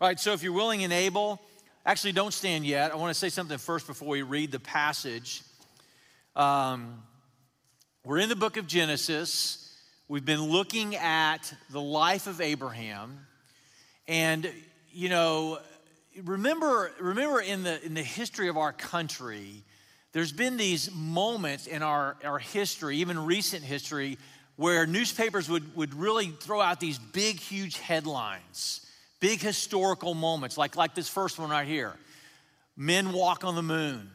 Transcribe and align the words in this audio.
All 0.00 0.06
right, 0.06 0.20
so 0.20 0.32
if 0.32 0.44
you're 0.44 0.52
willing 0.52 0.84
and 0.84 0.92
able, 0.92 1.40
actually 1.84 2.12
don't 2.12 2.32
stand 2.32 2.64
yet. 2.64 2.92
I 2.92 2.94
want 2.94 3.12
to 3.12 3.18
say 3.18 3.30
something 3.30 3.58
first 3.58 3.84
before 3.88 4.06
we 4.06 4.22
read 4.22 4.52
the 4.52 4.60
passage. 4.60 5.42
Um, 6.36 7.02
we're 8.04 8.18
in 8.18 8.28
the 8.28 8.36
book 8.36 8.58
of 8.58 8.68
Genesis. 8.68 9.76
We've 10.06 10.24
been 10.24 10.44
looking 10.44 10.94
at 10.94 11.52
the 11.70 11.80
life 11.80 12.28
of 12.28 12.40
Abraham. 12.40 13.26
And, 14.06 14.48
you 14.92 15.08
know, 15.08 15.58
remember, 16.22 16.92
remember 17.00 17.40
in, 17.40 17.64
the, 17.64 17.84
in 17.84 17.94
the 17.94 18.04
history 18.04 18.46
of 18.46 18.56
our 18.56 18.72
country, 18.72 19.64
there's 20.12 20.30
been 20.30 20.56
these 20.56 20.94
moments 20.94 21.66
in 21.66 21.82
our, 21.82 22.16
our 22.22 22.38
history, 22.38 22.98
even 22.98 23.18
recent 23.18 23.64
history, 23.64 24.16
where 24.54 24.86
newspapers 24.86 25.48
would, 25.48 25.74
would 25.74 25.92
really 25.92 26.28
throw 26.28 26.60
out 26.60 26.78
these 26.78 27.00
big, 27.00 27.40
huge 27.40 27.78
headlines 27.78 28.84
Big 29.20 29.40
historical 29.40 30.14
moments, 30.14 30.56
like, 30.56 30.76
like 30.76 30.94
this 30.94 31.08
first 31.08 31.38
one 31.38 31.50
right 31.50 31.66
here. 31.66 31.94
Men 32.76 33.12
walk 33.12 33.44
on 33.44 33.54
the 33.56 33.62
moon. 33.62 34.10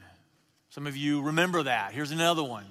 Some 0.69 0.88
of 0.88 0.95
you 0.95 1.22
remember 1.22 1.64
that. 1.64 1.91
Here's 1.91 2.11
another 2.11 2.44
one 2.44 2.66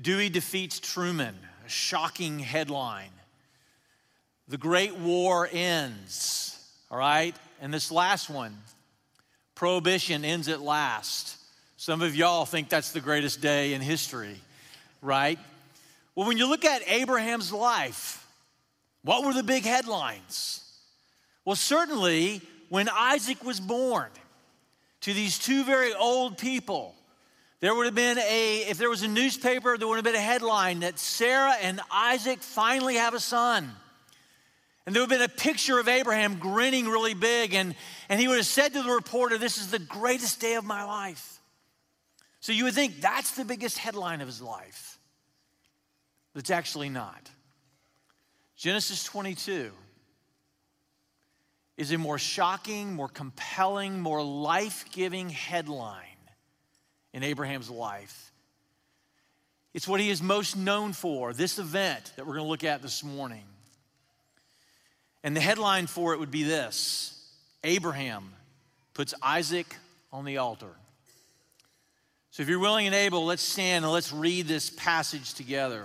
Dewey 0.00 0.28
defeats 0.28 0.78
Truman, 0.78 1.34
a 1.66 1.68
shocking 1.68 2.38
headline. 2.38 3.10
The 4.48 4.58
Great 4.58 4.96
War 4.96 5.48
ends, 5.50 6.58
all 6.90 6.98
right? 6.98 7.36
And 7.60 7.72
this 7.72 7.90
last 7.90 8.30
one, 8.30 8.56
Prohibition 9.54 10.24
ends 10.24 10.46
at 10.46 10.60
last. 10.60 11.36
Some 11.76 12.00
of 12.00 12.14
y'all 12.14 12.44
think 12.44 12.68
that's 12.68 12.92
the 12.92 13.00
greatest 13.00 13.40
day 13.40 13.74
in 13.74 13.80
history, 13.80 14.36
right? 15.02 15.38
Well, 16.14 16.28
when 16.28 16.38
you 16.38 16.48
look 16.48 16.64
at 16.64 16.88
Abraham's 16.88 17.52
life, 17.52 18.24
what 19.02 19.24
were 19.24 19.32
the 19.32 19.42
big 19.42 19.64
headlines? 19.64 20.67
Well, 21.48 21.56
certainly 21.56 22.42
when 22.68 22.90
Isaac 22.90 23.42
was 23.42 23.58
born 23.58 24.10
to 25.00 25.14
these 25.14 25.38
two 25.38 25.64
very 25.64 25.94
old 25.94 26.36
people, 26.36 26.94
there 27.60 27.74
would 27.74 27.86
have 27.86 27.94
been 27.94 28.18
a, 28.18 28.66
if 28.68 28.76
there 28.76 28.90
was 28.90 29.02
a 29.02 29.08
newspaper, 29.08 29.78
there 29.78 29.88
would 29.88 29.94
have 29.94 30.04
been 30.04 30.14
a 30.14 30.20
headline 30.20 30.80
that 30.80 30.98
Sarah 30.98 31.54
and 31.62 31.80
Isaac 31.90 32.40
finally 32.40 32.96
have 32.96 33.14
a 33.14 33.18
son. 33.18 33.72
And 34.84 34.94
there 34.94 35.02
would 35.02 35.10
have 35.10 35.20
been 35.20 35.30
a 35.30 35.40
picture 35.40 35.78
of 35.78 35.88
Abraham 35.88 36.38
grinning 36.38 36.86
really 36.86 37.14
big, 37.14 37.54
and, 37.54 37.74
and 38.10 38.20
he 38.20 38.28
would 38.28 38.36
have 38.36 38.44
said 38.44 38.74
to 38.74 38.82
the 38.82 38.90
reporter, 38.90 39.38
This 39.38 39.56
is 39.56 39.70
the 39.70 39.78
greatest 39.78 40.42
day 40.42 40.56
of 40.56 40.66
my 40.66 40.84
life. 40.84 41.40
So 42.40 42.52
you 42.52 42.64
would 42.64 42.74
think 42.74 43.00
that's 43.00 43.30
the 43.36 43.46
biggest 43.46 43.78
headline 43.78 44.20
of 44.20 44.26
his 44.26 44.42
life. 44.42 44.98
But 46.34 46.40
it's 46.40 46.50
actually 46.50 46.90
not. 46.90 47.30
Genesis 48.54 49.02
22 49.02 49.72
is 51.78 51.92
a 51.92 51.96
more 51.96 52.18
shocking, 52.18 52.92
more 52.92 53.08
compelling, 53.08 54.00
more 54.00 54.22
life 54.22 54.84
giving 54.90 55.30
headline 55.30 56.04
in 57.14 57.22
Abraham's 57.22 57.70
life. 57.70 58.32
It's 59.72 59.86
what 59.86 60.00
he 60.00 60.10
is 60.10 60.20
most 60.20 60.56
known 60.56 60.92
for, 60.92 61.32
this 61.32 61.58
event 61.58 62.12
that 62.16 62.26
we're 62.26 62.34
going 62.34 62.44
to 62.44 62.50
look 62.50 62.64
at 62.64 62.82
this 62.82 63.04
morning. 63.04 63.44
And 65.22 65.36
the 65.36 65.40
headline 65.40 65.86
for 65.86 66.12
it 66.14 66.18
would 66.18 66.32
be 66.32 66.42
this 66.42 67.14
Abraham 67.62 68.32
puts 68.92 69.14
Isaac 69.22 69.76
on 70.12 70.24
the 70.24 70.38
altar. 70.38 70.74
So 72.32 72.42
if 72.42 72.48
you're 72.48 72.58
willing 72.58 72.86
and 72.86 72.94
able, 72.94 73.24
let's 73.24 73.42
stand 73.42 73.84
and 73.84 73.92
let's 73.92 74.12
read 74.12 74.48
this 74.48 74.68
passage 74.68 75.34
together. 75.34 75.84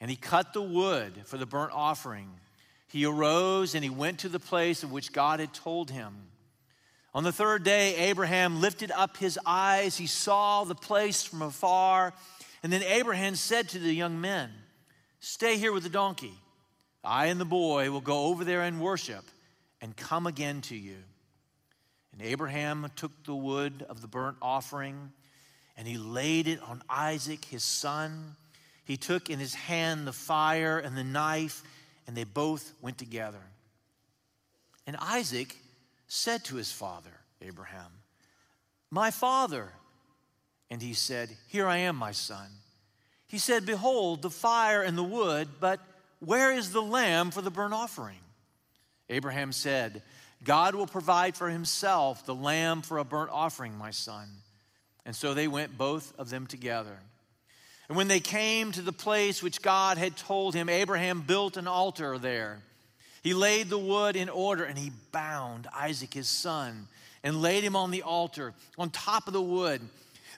and 0.00 0.10
he 0.10 0.16
cut 0.16 0.52
the 0.52 0.62
wood 0.62 1.22
for 1.24 1.38
the 1.38 1.46
burnt 1.46 1.72
offering. 1.72 2.28
He 2.88 3.04
arose 3.04 3.74
and 3.74 3.82
he 3.82 3.90
went 3.90 4.20
to 4.20 4.28
the 4.28 4.40
place 4.40 4.82
of 4.82 4.92
which 4.92 5.12
God 5.12 5.40
had 5.40 5.52
told 5.52 5.90
him. 5.90 6.14
On 7.14 7.24
the 7.24 7.32
third 7.32 7.64
day, 7.64 7.96
Abraham 7.96 8.60
lifted 8.60 8.90
up 8.90 9.16
his 9.16 9.38
eyes. 9.46 9.96
He 9.96 10.06
saw 10.06 10.64
the 10.64 10.74
place 10.74 11.24
from 11.24 11.42
afar. 11.42 12.12
And 12.62 12.72
then 12.72 12.82
Abraham 12.82 13.36
said 13.36 13.70
to 13.70 13.78
the 13.78 13.94
young 13.94 14.20
men, 14.20 14.50
Stay 15.20 15.56
here 15.56 15.72
with 15.72 15.82
the 15.82 15.88
donkey. 15.88 16.34
I 17.02 17.26
and 17.26 17.40
the 17.40 17.46
boy 17.46 17.90
will 17.90 18.00
go 18.00 18.26
over 18.26 18.44
there 18.44 18.62
and 18.62 18.80
worship 18.80 19.24
and 19.80 19.96
come 19.96 20.26
again 20.26 20.60
to 20.62 20.76
you. 20.76 20.96
And 22.12 22.20
Abraham 22.20 22.90
took 22.96 23.12
the 23.24 23.34
wood 23.34 23.84
of 23.88 24.02
the 24.02 24.08
burnt 24.08 24.36
offering 24.42 25.12
and 25.76 25.86
he 25.86 25.98
laid 25.98 26.48
it 26.48 26.60
on 26.62 26.82
Isaac, 26.88 27.44
his 27.44 27.62
son 27.62 28.36
he 28.86 28.96
took 28.96 29.28
in 29.28 29.40
his 29.40 29.54
hand 29.54 30.06
the 30.06 30.12
fire 30.12 30.78
and 30.78 30.96
the 30.96 31.04
knife, 31.04 31.62
and 32.06 32.16
they 32.16 32.24
both 32.24 32.72
went 32.80 32.98
together. 32.98 33.42
And 34.86 34.96
Isaac 35.00 35.56
said 36.06 36.44
to 36.44 36.54
his 36.54 36.70
father, 36.70 37.10
Abraham, 37.42 37.90
My 38.90 39.10
father. 39.10 39.72
And 40.70 40.80
he 40.80 40.94
said, 40.94 41.30
Here 41.48 41.66
I 41.66 41.78
am, 41.78 41.96
my 41.96 42.12
son. 42.12 42.48
He 43.26 43.38
said, 43.38 43.66
Behold, 43.66 44.22
the 44.22 44.30
fire 44.30 44.82
and 44.82 44.96
the 44.96 45.02
wood, 45.02 45.48
but 45.60 45.80
where 46.20 46.52
is 46.52 46.72
the 46.72 46.82
lamb 46.82 47.32
for 47.32 47.42
the 47.42 47.50
burnt 47.50 47.74
offering? 47.74 48.20
Abraham 49.08 49.50
said, 49.50 50.02
God 50.44 50.76
will 50.76 50.86
provide 50.86 51.36
for 51.36 51.48
himself 51.48 52.24
the 52.24 52.34
lamb 52.34 52.82
for 52.82 52.98
a 52.98 53.04
burnt 53.04 53.30
offering, 53.32 53.76
my 53.76 53.90
son. 53.90 54.28
And 55.04 55.14
so 55.14 55.34
they 55.34 55.48
went 55.48 55.76
both 55.76 56.12
of 56.18 56.30
them 56.30 56.46
together. 56.46 56.98
And 57.88 57.96
when 57.96 58.08
they 58.08 58.20
came 58.20 58.72
to 58.72 58.82
the 58.82 58.92
place 58.92 59.42
which 59.42 59.62
God 59.62 59.96
had 59.98 60.16
told 60.16 60.54
him, 60.54 60.68
Abraham 60.68 61.20
built 61.20 61.56
an 61.56 61.68
altar 61.68 62.18
there. 62.18 62.60
He 63.22 63.34
laid 63.34 63.68
the 63.68 63.78
wood 63.78 64.16
in 64.16 64.28
order 64.28 64.64
and 64.64 64.78
he 64.78 64.92
bound 65.12 65.68
Isaac, 65.74 66.14
his 66.14 66.28
son, 66.28 66.88
and 67.22 67.42
laid 67.42 67.64
him 67.64 67.76
on 67.76 67.90
the 67.90 68.02
altar 68.02 68.54
on 68.78 68.90
top 68.90 69.26
of 69.26 69.32
the 69.32 69.42
wood. 69.42 69.80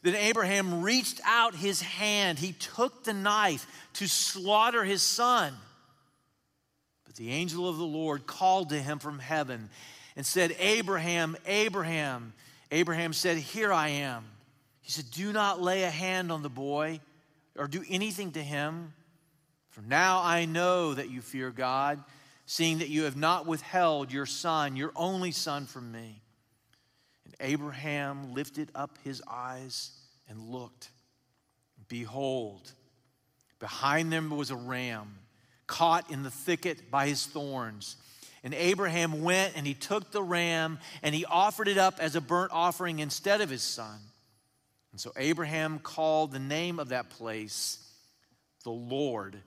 Then 0.02 0.14
Abraham 0.14 0.82
reached 0.82 1.20
out 1.24 1.54
his 1.54 1.80
hand. 1.82 2.38
He 2.38 2.52
took 2.52 3.04
the 3.04 3.12
knife 3.12 3.66
to 3.94 4.06
slaughter 4.06 4.84
his 4.84 5.02
son. 5.02 5.54
But 7.04 7.16
the 7.16 7.30
angel 7.30 7.68
of 7.68 7.78
the 7.78 7.84
Lord 7.84 8.26
called 8.26 8.70
to 8.70 8.80
him 8.80 8.98
from 8.98 9.18
heaven 9.18 9.70
and 10.16 10.24
said, 10.24 10.54
Abraham, 10.58 11.36
Abraham. 11.46 12.32
Abraham 12.70 13.12
said, 13.12 13.38
Here 13.38 13.72
I 13.72 13.88
am. 13.88 14.24
He 14.82 14.90
said, 14.90 15.10
Do 15.10 15.32
not 15.32 15.60
lay 15.60 15.82
a 15.82 15.90
hand 15.90 16.30
on 16.30 16.42
the 16.42 16.48
boy 16.48 17.00
or 17.58 17.66
do 17.66 17.84
anything 17.88 18.32
to 18.32 18.42
him. 18.42 18.94
For 19.70 19.82
now 19.82 20.22
I 20.22 20.44
know 20.44 20.94
that 20.94 21.10
you 21.10 21.20
fear 21.20 21.50
God, 21.50 22.02
seeing 22.46 22.78
that 22.78 22.88
you 22.88 23.02
have 23.02 23.16
not 23.16 23.46
withheld 23.46 24.12
your 24.12 24.26
son, 24.26 24.76
your 24.76 24.92
only 24.96 25.32
son, 25.32 25.66
from 25.66 25.92
me. 25.92 26.22
And 27.24 27.34
Abraham 27.40 28.32
lifted 28.32 28.70
up 28.74 28.98
his 29.04 29.22
eyes 29.28 29.90
and 30.28 30.40
looked. 30.40 30.90
Behold, 31.88 32.72
behind 33.58 34.12
them 34.12 34.30
was 34.30 34.50
a 34.50 34.56
ram 34.56 35.18
caught 35.66 36.10
in 36.10 36.24
the 36.24 36.30
thicket 36.30 36.90
by 36.90 37.06
his 37.06 37.26
thorns. 37.26 37.96
And 38.42 38.54
Abraham 38.54 39.22
went 39.22 39.56
and 39.56 39.66
he 39.66 39.74
took 39.74 40.10
the 40.10 40.22
ram 40.22 40.78
and 41.02 41.14
he 41.14 41.24
offered 41.24 41.68
it 41.68 41.78
up 41.78 42.00
as 42.00 42.16
a 42.16 42.20
burnt 42.20 42.50
offering 42.52 42.98
instead 42.98 43.40
of 43.40 43.50
his 43.50 43.62
son. 43.62 43.98
And 44.98 45.00
so 45.00 45.12
Abraham 45.16 45.78
called 45.78 46.32
the 46.32 46.40
name 46.40 46.80
of 46.80 46.88
that 46.88 47.08
place, 47.08 47.78
the 48.64 48.72
Lord 48.72 49.38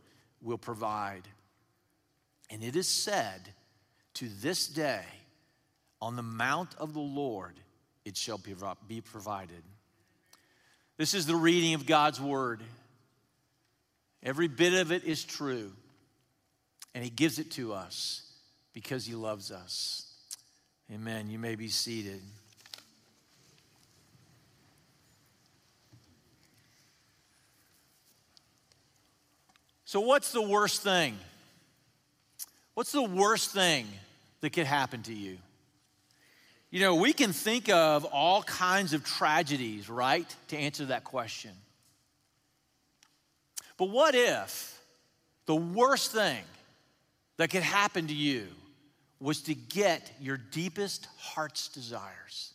will 0.41 0.57
provide. 0.57 1.23
And 2.49 2.63
it 2.63 2.77
is 2.77 2.87
said 2.87 3.49
to 4.13 4.29
this 4.39 4.65
day, 4.65 5.03
on 6.01 6.15
the 6.15 6.23
mount 6.23 6.73
of 6.77 6.93
the 6.93 7.01
Lord 7.01 7.59
it 8.05 8.15
shall 8.15 8.39
be 8.87 9.01
provided. 9.01 9.61
This 10.95 11.13
is 11.13 11.25
the 11.25 11.35
reading 11.35 11.73
of 11.73 11.85
God's 11.85 12.21
word. 12.21 12.61
Every 14.23 14.47
bit 14.47 14.73
of 14.73 14.93
it 14.93 15.03
is 15.03 15.21
true. 15.21 15.73
And 16.95 17.03
he 17.03 17.09
gives 17.09 17.39
it 17.39 17.51
to 17.51 17.73
us 17.73 18.21
because 18.71 19.05
he 19.05 19.15
loves 19.15 19.51
us. 19.51 20.13
Amen. 20.89 21.29
You 21.29 21.39
may 21.39 21.55
be 21.55 21.67
seated. 21.67 22.21
So, 29.91 29.99
what's 29.99 30.31
the 30.31 30.41
worst 30.41 30.83
thing? 30.83 31.17
What's 32.75 32.93
the 32.93 33.03
worst 33.03 33.51
thing 33.51 33.85
that 34.39 34.51
could 34.51 34.65
happen 34.65 35.01
to 35.03 35.13
you? 35.13 35.37
You 36.69 36.79
know, 36.79 36.95
we 36.95 37.11
can 37.11 37.33
think 37.33 37.67
of 37.67 38.05
all 38.05 38.41
kinds 38.41 38.93
of 38.93 39.03
tragedies, 39.03 39.89
right, 39.89 40.33
to 40.47 40.57
answer 40.57 40.85
that 40.85 41.03
question. 41.03 41.51
But 43.75 43.89
what 43.89 44.15
if 44.15 44.81
the 45.45 45.57
worst 45.57 46.13
thing 46.13 46.45
that 47.35 47.49
could 47.49 47.61
happen 47.61 48.07
to 48.07 48.15
you 48.15 48.47
was 49.19 49.41
to 49.41 49.53
get 49.53 50.09
your 50.21 50.37
deepest 50.37 51.09
heart's 51.17 51.67
desires? 51.67 52.53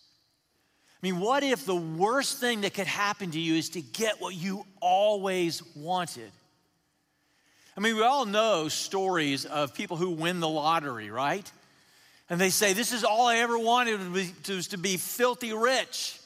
I 0.90 1.00
mean, 1.06 1.20
what 1.20 1.42
if 1.42 1.66
the 1.66 1.76
worst 1.76 2.38
thing 2.38 2.62
that 2.62 2.72
could 2.72 2.86
happen 2.86 3.30
to 3.32 3.38
you 3.38 3.56
is 3.56 3.68
to 3.70 3.82
get 3.82 4.22
what 4.22 4.34
you 4.34 4.64
always 4.80 5.62
wanted? 5.76 6.32
I 7.76 7.80
mean, 7.80 7.96
we 7.96 8.02
all 8.02 8.24
know 8.24 8.68
stories 8.68 9.44
of 9.44 9.74
people 9.74 9.96
who 9.96 10.10
win 10.10 10.40
the 10.40 10.48
lottery, 10.48 11.10
right? 11.10 11.50
And 12.30 12.40
they 12.40 12.50
say, 12.50 12.72
This 12.72 12.92
is 12.92 13.04
all 13.04 13.26
I 13.26 13.38
ever 13.38 13.58
wanted 13.58 14.12
was 14.12 14.68
to 14.68 14.78
be 14.78 14.96
filthy 14.96 15.52
rich. 15.52 16.18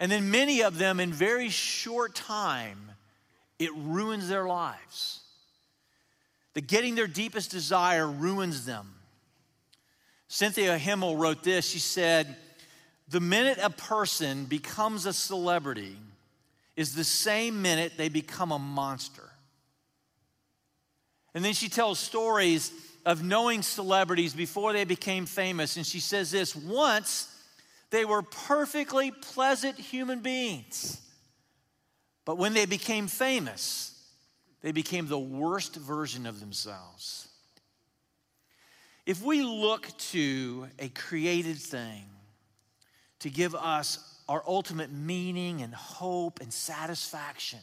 And 0.00 0.10
then 0.10 0.30
many 0.30 0.62
of 0.62 0.78
them, 0.78 0.98
in 0.98 1.12
very 1.12 1.50
short 1.50 2.14
time, 2.14 2.78
it 3.58 3.70
ruins 3.76 4.28
their 4.28 4.46
lives. 4.46 5.20
The 6.54 6.60
getting 6.60 6.94
their 6.94 7.06
deepest 7.06 7.50
desire 7.50 8.08
ruins 8.08 8.64
them. 8.64 8.94
Cynthia 10.26 10.78
Heimel 10.78 11.16
wrote 11.16 11.44
this. 11.44 11.68
She 11.68 11.78
said, 11.78 12.36
The 13.08 13.20
minute 13.20 13.58
a 13.62 13.70
person 13.70 14.46
becomes 14.46 15.06
a 15.06 15.12
celebrity 15.12 15.96
is 16.76 16.94
the 16.94 17.04
same 17.04 17.62
minute 17.62 17.92
they 17.96 18.08
become 18.08 18.50
a 18.50 18.58
monster. 18.58 19.29
And 21.34 21.44
then 21.44 21.52
she 21.52 21.68
tells 21.68 21.98
stories 21.98 22.72
of 23.06 23.22
knowing 23.22 23.62
celebrities 23.62 24.34
before 24.34 24.72
they 24.72 24.84
became 24.84 25.26
famous. 25.26 25.76
And 25.76 25.86
she 25.86 26.00
says 26.00 26.30
this 26.30 26.54
once 26.54 27.34
they 27.90 28.04
were 28.04 28.22
perfectly 28.22 29.10
pleasant 29.10 29.78
human 29.78 30.20
beings. 30.20 31.00
But 32.24 32.38
when 32.38 32.54
they 32.54 32.66
became 32.66 33.08
famous, 33.08 33.90
they 34.60 34.72
became 34.72 35.08
the 35.08 35.18
worst 35.18 35.76
version 35.76 36.26
of 36.26 36.38
themselves. 36.40 37.28
If 39.06 39.22
we 39.22 39.42
look 39.42 39.88
to 40.10 40.68
a 40.78 40.88
created 40.88 41.58
thing 41.58 42.04
to 43.20 43.30
give 43.30 43.54
us 43.54 44.20
our 44.28 44.44
ultimate 44.46 44.92
meaning 44.92 45.62
and 45.62 45.74
hope 45.74 46.40
and 46.40 46.52
satisfaction, 46.52 47.58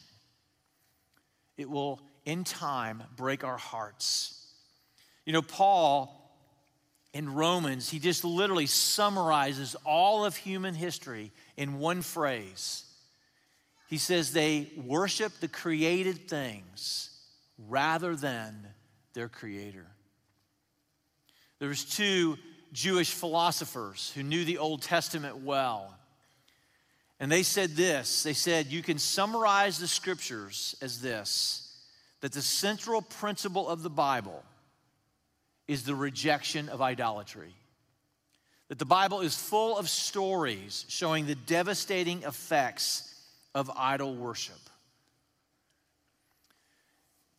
it 1.56 1.70
will 1.70 2.00
in 2.28 2.44
time 2.44 3.02
break 3.16 3.42
our 3.42 3.56
hearts. 3.56 4.46
You 5.24 5.32
know, 5.32 5.40
Paul 5.40 6.14
in 7.14 7.34
Romans, 7.34 7.88
he 7.88 7.98
just 7.98 8.22
literally 8.22 8.66
summarizes 8.66 9.74
all 9.86 10.26
of 10.26 10.36
human 10.36 10.74
history 10.74 11.32
in 11.56 11.78
one 11.78 12.02
phrase. 12.02 12.84
He 13.88 13.96
says 13.96 14.30
they 14.30 14.68
worship 14.76 15.32
the 15.40 15.48
created 15.48 16.28
things 16.28 17.10
rather 17.66 18.14
than 18.14 18.54
their 19.14 19.30
creator. 19.30 19.86
There's 21.60 21.82
two 21.82 22.36
Jewish 22.74 23.10
philosophers 23.10 24.12
who 24.14 24.22
knew 24.22 24.44
the 24.44 24.58
Old 24.58 24.82
Testament 24.82 25.38
well. 25.38 25.94
And 27.20 27.32
they 27.32 27.42
said 27.42 27.70
this 27.70 28.22
they 28.22 28.34
said, 28.34 28.66
You 28.66 28.82
can 28.82 28.98
summarize 28.98 29.78
the 29.78 29.88
scriptures 29.88 30.76
as 30.82 31.00
this 31.00 31.67
that 32.20 32.32
the 32.32 32.42
central 32.42 33.02
principle 33.02 33.68
of 33.68 33.82
the 33.82 33.90
Bible 33.90 34.42
is 35.66 35.84
the 35.84 35.94
rejection 35.94 36.68
of 36.68 36.82
idolatry. 36.82 37.54
That 38.68 38.78
the 38.78 38.84
Bible 38.84 39.20
is 39.20 39.36
full 39.36 39.78
of 39.78 39.88
stories 39.88 40.84
showing 40.88 41.26
the 41.26 41.34
devastating 41.34 42.22
effects 42.22 43.14
of 43.54 43.70
idol 43.76 44.14
worship. 44.14 44.58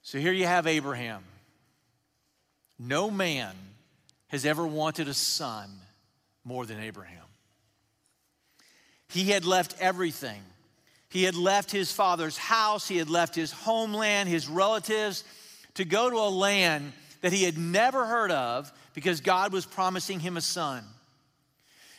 So 0.02 0.18
here 0.18 0.31
you 0.31 0.48
have 0.48 0.66
Abraham. 0.66 1.24
No 2.80 3.12
man 3.12 3.54
has 4.30 4.46
ever 4.46 4.66
wanted 4.66 5.08
a 5.08 5.14
son 5.14 5.70
more 6.44 6.66
than 6.66 6.80
Abraham. 6.80 7.26
He 9.10 9.31
had 9.31 9.44
left 9.44 9.76
everything 9.80 10.42
he 11.09 11.23
had 11.23 11.35
left 11.35 11.71
his 11.71 11.91
father's 11.91 12.38
house, 12.38 12.88
he 12.88 12.97
had 12.97 13.09
left 13.09 13.35
his 13.35 13.51
homeland, 13.51 14.29
his 14.29 14.47
relatives, 14.47 15.23
to 15.73 15.85
go 15.85 16.09
to 16.09 16.15
a 16.15 16.29
land 16.29 16.94
that 17.21 17.33
he 17.33 17.44
had 17.44 17.57
never 17.57 18.06
heard 18.06 18.31
of 18.31 18.71
because 18.94 19.21
God 19.21 19.51
was 19.51 19.65
promising 19.65 20.19
him 20.19 20.38
a 20.38 20.41
son. 20.41 20.83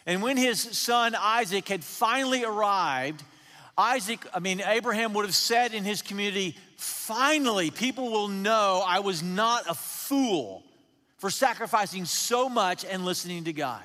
And 0.06 0.22
when 0.22 0.36
his 0.36 0.60
son 0.60 1.14
Isaac 1.14 1.68
had 1.68 1.84
finally 1.84 2.44
arrived, 2.44 3.22
Isaac, 3.76 4.26
I 4.34 4.40
mean, 4.40 4.62
Abraham 4.64 5.12
would 5.14 5.24
have 5.24 5.34
said 5.34 5.74
in 5.74 5.84
his 5.84 6.02
community, 6.02 6.56
finally, 6.76 7.70
people 7.70 8.10
will 8.10 8.28
know 8.28 8.82
I 8.86 9.00
was 9.00 9.22
not 9.22 9.64
a 9.68 9.74
fool 9.74 10.62
for 11.18 11.30
sacrificing 11.30 12.04
so 12.04 12.48
much 12.48 12.84
and 12.84 13.04
listening 13.04 13.44
to 13.44 13.52
God. 13.52 13.82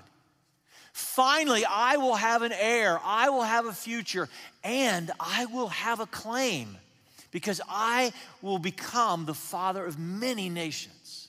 Finally, 0.96 1.66
I 1.66 1.98
will 1.98 2.16
have 2.16 2.42
an 2.42 2.54
heir, 2.54 3.02
I 3.04 3.28
will 3.28 3.44
have 3.44 3.66
a 3.66 3.74
future, 3.74 4.30
and 4.64 5.12
I 5.20 5.46
will 5.48 5.68
have 5.68 6.00
a 6.00 6.06
claim 6.06 6.78
because 7.32 7.60
I 7.68 8.14
will 8.42 8.60
become 8.60 9.25
the 9.25 9.34
father 9.34 9.86
of 9.86 10.00
many 10.00 10.48
nations. 10.48 11.28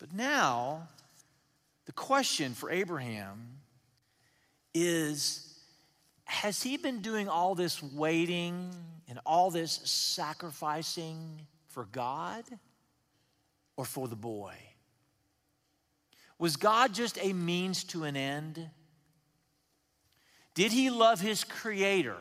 But 0.00 0.12
now, 0.12 0.88
the 1.86 1.92
question 1.92 2.54
for 2.54 2.72
Abraham 2.72 3.60
is 4.74 5.56
Has 6.24 6.60
he 6.60 6.76
been 6.76 7.00
doing 7.00 7.28
all 7.28 7.54
this 7.54 7.80
waiting 7.80 8.74
and 9.08 9.20
all 9.24 9.52
this 9.52 9.74
sacrificing 9.84 11.46
for 11.68 11.84
God 11.84 12.42
or 13.76 13.84
for 13.84 14.08
the 14.08 14.16
boy? 14.16 14.56
Was 16.38 16.56
God 16.56 16.94
just 16.94 17.18
a 17.20 17.32
means 17.32 17.84
to 17.84 18.04
an 18.04 18.16
end? 18.16 18.70
Did 20.54 20.72
he 20.72 20.90
love 20.90 21.20
his 21.20 21.44
creator? 21.44 22.16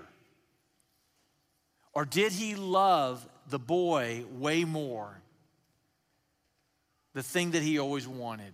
Or 1.94 2.06
did 2.06 2.32
he 2.32 2.56
love 2.56 3.28
the 3.50 3.60
boy 3.60 4.24
way 4.32 4.64
more? 4.64 5.22
The 7.14 7.24
thing 7.24 7.52
that 7.52 7.64
he 7.64 7.80
always 7.80 8.08
wanted. 8.08 8.54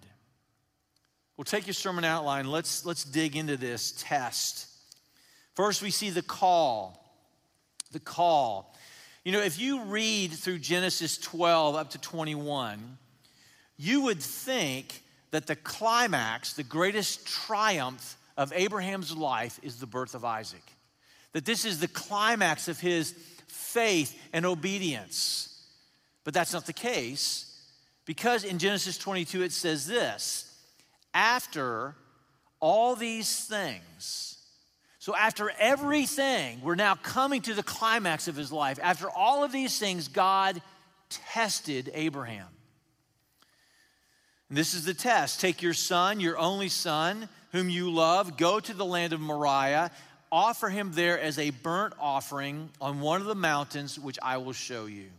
We'll 1.36 1.46
take 1.46 1.68
your 1.68 1.74
sermon 1.74 2.06
outline. 2.06 2.48
Let's, 2.48 2.86
let's 2.86 3.04
dig 3.04 3.36
into 3.36 3.58
this 3.58 3.94
test. 3.98 4.68
First, 5.56 5.82
we 5.82 5.92
see 5.92 6.10
the 6.10 6.22
call. 6.22 7.00
The 7.92 8.00
call. 8.00 8.74
You 9.26 9.32
know, 9.32 9.42
if 9.42 9.60
you 9.60 9.84
read 9.84 10.32
through 10.32 10.60
Genesis 10.60 11.18
12 11.18 11.76
up 11.76 11.90
to 11.92 11.98
21, 12.00 12.98
you 13.78 14.02
would 14.02 14.22
think 14.22 15.03
that 15.34 15.48
the 15.48 15.56
climax, 15.56 16.54
the 16.54 16.62
greatest 16.62 17.26
triumph 17.26 18.20
of 18.38 18.54
Abraham's 18.54 19.18
life 19.18 19.60
is 19.64 19.80
the 19.80 19.88
birth 19.88 20.14
of 20.14 20.24
Isaac. 20.24 20.62
That 21.32 21.44
this 21.44 21.66
is 21.66 21.80
the 21.80 21.88
climax 21.88 22.68
of 22.68 22.80
his 22.80 23.16
faith 23.48 24.16
and 24.32 24.46
obedience. 24.46 25.60
But 26.24 26.36
that's 26.36 26.54
not 26.54 26.68
the 26.68 26.74
case 26.74 27.52
because 28.06 28.44
in 28.44 28.60
Genesis 28.60 28.96
22 29.00 29.42
it 29.42 29.52
says 29.52 29.88
this 29.88 30.56
after 31.16 31.96
all 32.60 32.96
these 32.96 33.46
things, 33.46 34.38
so 35.00 35.16
after 35.16 35.52
everything, 35.58 36.62
we're 36.62 36.76
now 36.76 36.94
coming 36.94 37.42
to 37.42 37.56
the 37.56 37.64
climax 37.64 38.28
of 38.28 38.36
his 38.36 38.52
life. 38.52 38.78
After 38.84 39.10
all 39.10 39.44
of 39.44 39.52
these 39.52 39.80
things, 39.80 40.10
God 40.10 40.62
tested 41.10 41.90
Abraham. 41.96 42.46
This 44.54 44.76
is 44.76 44.86
the 44.86 44.94
test 44.94 45.42
take 45.42 45.62
your 45.62 45.74
son, 45.74 46.20
your 46.20 46.38
only 46.38 46.70
son, 46.70 47.28
whom 47.52 47.70
you 47.70 47.92
love, 47.92 48.38
go 48.38 48.60
to 48.60 48.74
the 48.74 48.86
land 48.86 49.12
of 49.12 49.20
Moriah, 49.20 49.90
offer 50.32 50.70
him 50.70 50.92
there 50.94 51.20
as 51.20 51.40
a 51.40 51.50
burnt 51.50 51.94
offering 52.00 52.70
on 52.80 53.00
one 53.00 53.20
of 53.20 53.28
the 53.28 53.36
mountains 53.36 54.00
which 54.00 54.20
I 54.22 54.38
will 54.38 54.54
show 54.54 54.86
you. 54.86 55.10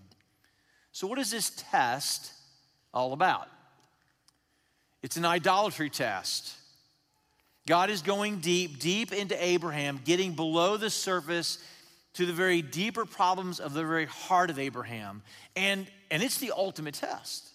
So, 0.92 1.08
what 1.08 1.18
is 1.18 1.30
this 1.30 1.50
test 1.70 2.32
all 2.92 3.12
about? 3.12 3.48
It's 5.02 5.16
an 5.16 5.24
idolatry 5.24 5.90
test. 5.90 6.54
God 7.66 7.90
is 7.90 8.02
going 8.02 8.38
deep, 8.38 8.78
deep 8.78 9.12
into 9.12 9.42
Abraham, 9.42 10.00
getting 10.04 10.34
below 10.34 10.76
the 10.76 10.90
surface 10.90 11.58
to 12.14 12.26
the 12.26 12.32
very 12.32 12.62
deeper 12.62 13.04
problems 13.04 13.58
of 13.58 13.72
the 13.72 13.82
very 13.82 14.06
heart 14.06 14.50
of 14.50 14.58
Abraham. 14.58 15.22
And, 15.56 15.86
and 16.10 16.22
it's 16.22 16.38
the 16.38 16.52
ultimate 16.56 16.94
test. 16.94 17.53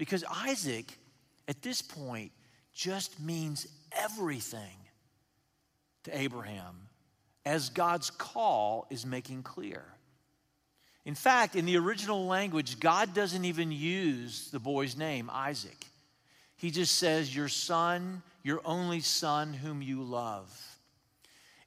Because 0.00 0.24
Isaac, 0.46 0.96
at 1.46 1.60
this 1.60 1.82
point, 1.82 2.32
just 2.72 3.20
means 3.20 3.66
everything 3.92 4.78
to 6.04 6.18
Abraham, 6.18 6.88
as 7.44 7.68
God's 7.68 8.08
call 8.08 8.86
is 8.88 9.04
making 9.04 9.42
clear. 9.42 9.84
In 11.04 11.14
fact, 11.14 11.54
in 11.54 11.66
the 11.66 11.76
original 11.76 12.24
language, 12.24 12.80
God 12.80 13.12
doesn't 13.12 13.44
even 13.44 13.70
use 13.70 14.48
the 14.50 14.58
boy's 14.58 14.96
name, 14.96 15.28
Isaac. 15.30 15.84
He 16.56 16.70
just 16.70 16.96
says, 16.96 17.36
Your 17.36 17.48
son, 17.48 18.22
your 18.42 18.62
only 18.64 19.00
son, 19.00 19.52
whom 19.52 19.82
you 19.82 20.02
love. 20.02 20.50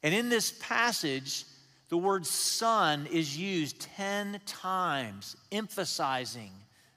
And 0.01 0.11
in 0.11 0.29
this 0.29 0.51
passage, 0.59 1.45
the 1.89 1.97
word 1.97 2.25
son 2.25 3.05
is 3.11 3.37
used 3.37 3.79
10 3.79 4.41
times, 4.47 5.37
emphasizing 5.51 6.49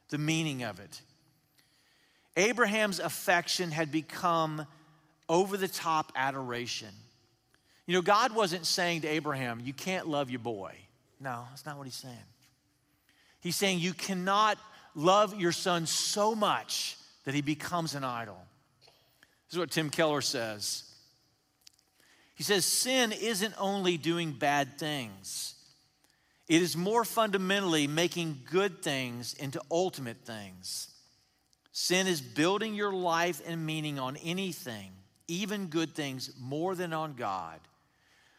the 0.09 0.17
meaning 0.17 0.63
of 0.63 0.81
it. 0.81 1.03
Abraham's 2.37 3.01
affection 3.01 3.71
had 3.71 3.91
become 3.91 4.67
over 5.29 5.57
the 5.57 5.69
top 5.69 6.13
adoration. 6.15 6.91
You 7.87 7.95
know, 7.95 8.03
God 8.03 8.35
wasn't 8.35 8.67
saying 8.67 9.03
to 9.03 9.09
Abraham, 9.09 9.61
You 9.65 9.73
can't 9.73 10.07
love 10.07 10.31
your 10.31 10.41
boy. 10.41 10.75
No, 11.21 11.45
that's 11.51 11.65
not 11.65 11.79
what 11.79 11.87
he's 11.87 11.95
saying. 11.95 12.15
He's 13.41 13.57
saying, 13.57 13.79
You 13.79 13.95
cannot 13.95 14.59
love 14.95 15.39
your 15.39 15.53
son 15.53 15.87
so 15.87 16.35
much 16.35 16.97
that 17.25 17.35
he 17.35 17.43
becomes 17.43 17.95
an 17.95 18.05
idol. 18.05 18.39
This 19.47 19.55
is 19.55 19.59
what 19.59 19.71
Tim 19.71 19.91
Keller 19.91 20.21
says. 20.21 20.83
He 22.35 22.43
says, 22.43 22.65
Sin 22.65 23.13
isn't 23.13 23.55
only 23.59 23.97
doing 23.97 24.33
bad 24.33 24.79
things, 24.79 25.55
it 26.49 26.61
is 26.61 26.77
more 26.77 27.05
fundamentally 27.05 27.87
making 27.87 28.41
good 28.51 28.83
things 28.83 29.35
into 29.35 29.61
ultimate 29.71 30.19
things. 30.25 30.93
Sin 31.79 32.07
is 32.07 32.23
building 32.23 32.75
your 32.75 32.91
life 32.91 33.43
and 33.45 33.67
meaning 33.67 33.99
on 33.99 34.17
anything, 34.25 34.93
even 35.29 35.67
good 35.67 35.95
things, 35.95 36.31
more 36.41 36.75
than 36.75 36.95
on 36.95 37.13
God. 37.13 37.61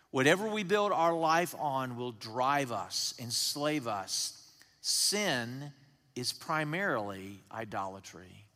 Whatever 0.10 0.48
we 0.48 0.64
build 0.64 0.92
our 0.92 1.14
life 1.14 1.54
on 1.60 1.98
will 1.98 2.14
drive 2.14 2.72
us, 2.72 3.14
enslave 3.20 3.88
us. 3.88 4.44
Sin 4.82 5.72
is 6.16 6.34
primarily 6.34 7.44
idolatry. 7.52 8.48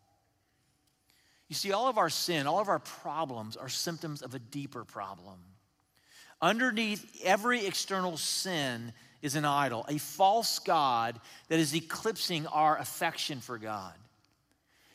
You 1.48 1.54
see, 1.54 1.74
all 1.74 1.88
of 1.88 2.00
our 2.00 2.10
sin, 2.10 2.48
all 2.48 2.60
of 2.60 2.68
our 2.68 2.80
problems 2.80 3.58
are 3.58 3.70
symptoms 3.70 4.24
of 4.24 4.34
a 4.34 4.40
deeper 4.40 4.84
problem. 4.84 5.38
Underneath 6.42 7.22
every 7.24 7.68
external 7.68 8.18
sin 8.18 8.94
is 9.22 9.36
an 9.36 9.46
idol, 9.46 9.86
a 9.88 10.00
false 10.00 10.58
God 10.58 11.22
that 11.50 11.60
is 11.60 11.76
eclipsing 11.76 12.48
our 12.48 12.80
affection 12.80 13.42
for 13.42 13.60
God. 13.60 13.94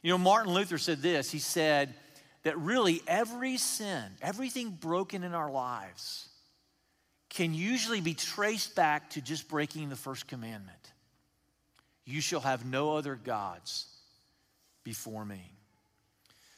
You 0.06 0.12
know, 0.12 0.18
Martin 0.18 0.54
Luther 0.54 0.78
said 0.78 1.02
this 1.02 1.32
he 1.32 1.40
said 1.40 1.92
that 2.44 2.56
really 2.58 3.02
every 3.08 3.56
sin, 3.56 4.04
everything 4.22 4.70
broken 4.70 5.24
in 5.24 5.34
our 5.34 5.50
lives, 5.50 6.28
can 7.28 7.52
usually 7.52 8.00
be 8.00 8.14
traced 8.14 8.76
back 8.76 9.10
to 9.10 9.20
just 9.20 9.48
breaking 9.48 9.88
the 9.88 9.96
first 9.96 10.28
commandment 10.28 10.78
You 12.04 12.20
shall 12.20 12.38
have 12.38 12.64
no 12.64 12.96
other 12.96 13.16
gods 13.16 13.86
before 14.84 15.24
me. 15.24 15.42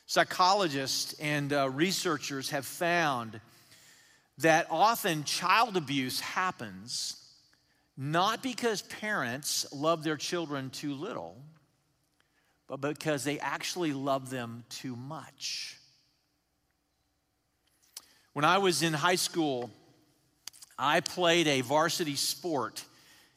Psychologists 0.05 1.15
and 1.19 1.51
uh, 1.51 1.71
researchers 1.71 2.51
have 2.51 2.67
found 2.67 3.41
that 4.37 4.67
often 4.71 5.25
child 5.25 5.79
abuse 5.79 6.21
happens 6.21 7.17
not 7.97 8.43
because 8.43 8.83
parents 8.83 9.67
love 9.73 10.05
their 10.05 10.19
children 10.19 10.69
too 10.69 10.93
little, 10.93 11.39
but 12.69 12.81
because 12.81 13.25
they 13.25 13.39
actually 13.41 13.93
love 13.93 14.31
them 14.31 14.65
too 14.69 14.95
much. 14.95 15.77
When 18.35 18.45
I 18.45 18.59
was 18.59 18.83
in 18.83 18.93
high 18.93 19.17
school, 19.17 19.71
I 20.79 21.01
played 21.01 21.49
a 21.49 21.63
varsity 21.63 22.15
sport 22.15 22.85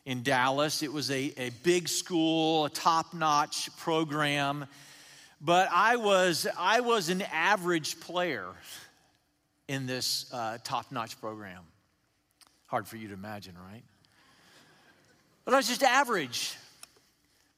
in 0.06 0.22
Dallas. 0.22 0.84
It 0.84 0.94
was 0.94 1.10
a, 1.10 1.34
a 1.38 1.50
big 1.64 1.88
school, 1.88 2.66
a 2.66 2.70
top 2.70 3.14
notch 3.14 3.76
program 3.78 4.68
but 5.44 5.70
I 5.72 5.96
was, 5.96 6.46
I 6.58 6.82
was 6.82 7.10
an 7.10 7.24
average 7.34 8.00
player 8.00 8.46
in 9.68 9.88
this 9.88 10.32
uh, 10.32 10.60
top 10.64 10.92
notch 10.92 11.20
program. 11.20 11.64
Hard 12.68 12.88
for 12.88 12.96
you 12.96 13.08
to 13.08 13.16
imagine, 13.16 13.56
right? 13.58 13.84
But 15.44 15.56
I 15.56 15.58
was 15.58 15.68
just 15.68 15.82
average. 15.82 16.56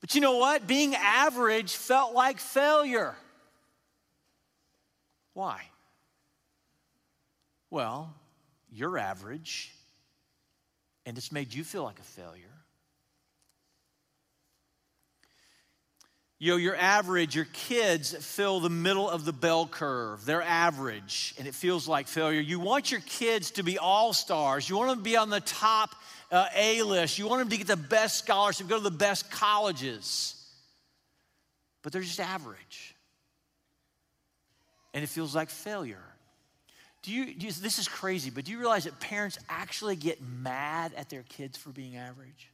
But 0.03 0.15
you 0.15 0.19
know 0.19 0.36
what? 0.36 0.67
Being 0.67 0.95
average 0.95 1.77
felt 1.77 2.13
like 2.13 2.41
failure. 2.41 3.15
Why? 5.33 5.62
Well, 7.69 8.13
you're 8.69 8.98
average, 8.98 9.74
and 11.05 11.17
it's 11.17 11.31
made 11.31 11.53
you 11.53 11.63
feel 11.63 11.83
like 11.83 12.00
a 12.00 12.03
failure. 12.03 12.43
You 16.38 16.60
know, 16.60 16.75
average, 16.75 17.33
your 17.33 17.48
kids 17.53 18.13
fill 18.13 18.60
the 18.60 18.69
middle 18.69 19.10
of 19.10 19.24
the 19.24 19.31
bell 19.31 19.65
curve. 19.65 20.25
They're 20.25 20.41
average, 20.41 21.33
and 21.38 21.48
it 21.48 21.55
feels 21.55 21.88
like 21.88 22.10
failure. 22.10 22.41
You 22.41 22.60
want 22.60 22.91
your 22.91 23.00
kids 23.00 23.51
to 23.51 23.63
be 23.63 23.77
all 23.77 24.12
stars. 24.12 24.67
You 24.67 24.75
want 24.75 24.89
them 24.89 24.98
to 24.98 25.03
be 25.03 25.15
on 25.15 25.29
the 25.29 25.39
top 25.39 25.95
uh, 26.33 26.47
A 26.55 26.81
list. 26.81 27.19
You 27.19 27.27
want 27.27 27.41
them 27.41 27.49
to 27.49 27.57
get 27.57 27.67
the 27.67 27.77
best 27.77 28.17
scholarship, 28.17 28.67
go 28.67 28.77
to 28.77 28.83
the 28.83 28.91
best 28.91 29.29
colleges. 29.31 30.35
But 31.83 31.93
they're 31.93 32.01
just 32.01 32.19
average. 32.19 32.95
And 34.93 35.03
it 35.03 35.07
feels 35.07 35.35
like 35.35 35.49
failure. 35.49 36.03
Do 37.03 37.11
you, 37.11 37.25
do 37.33 37.45
you, 37.45 37.51
this 37.51 37.79
is 37.79 37.87
crazy, 37.87 38.29
but 38.29 38.45
do 38.45 38.51
you 38.51 38.59
realize 38.59 38.85
that 38.85 38.99
parents 38.99 39.37
actually 39.49 39.95
get 39.95 40.21
mad 40.21 40.93
at 40.95 41.09
their 41.09 41.23
kids 41.23 41.57
for 41.57 41.69
being 41.69 41.97
average? 41.97 42.49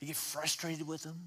You 0.00 0.06
get 0.06 0.16
frustrated 0.16 0.86
with 0.88 1.02
them? 1.02 1.20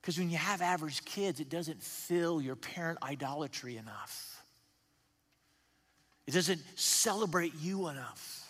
Because 0.00 0.18
when 0.18 0.28
you 0.28 0.36
have 0.36 0.60
average 0.60 1.04
kids, 1.06 1.40
it 1.40 1.48
doesn't 1.48 1.82
fill 1.82 2.42
your 2.42 2.56
parent 2.56 2.98
idolatry 3.02 3.78
enough. 3.78 4.42
It 6.26 6.34
doesn't 6.34 6.60
celebrate 6.76 7.54
you 7.60 7.88
enough. 7.88 8.43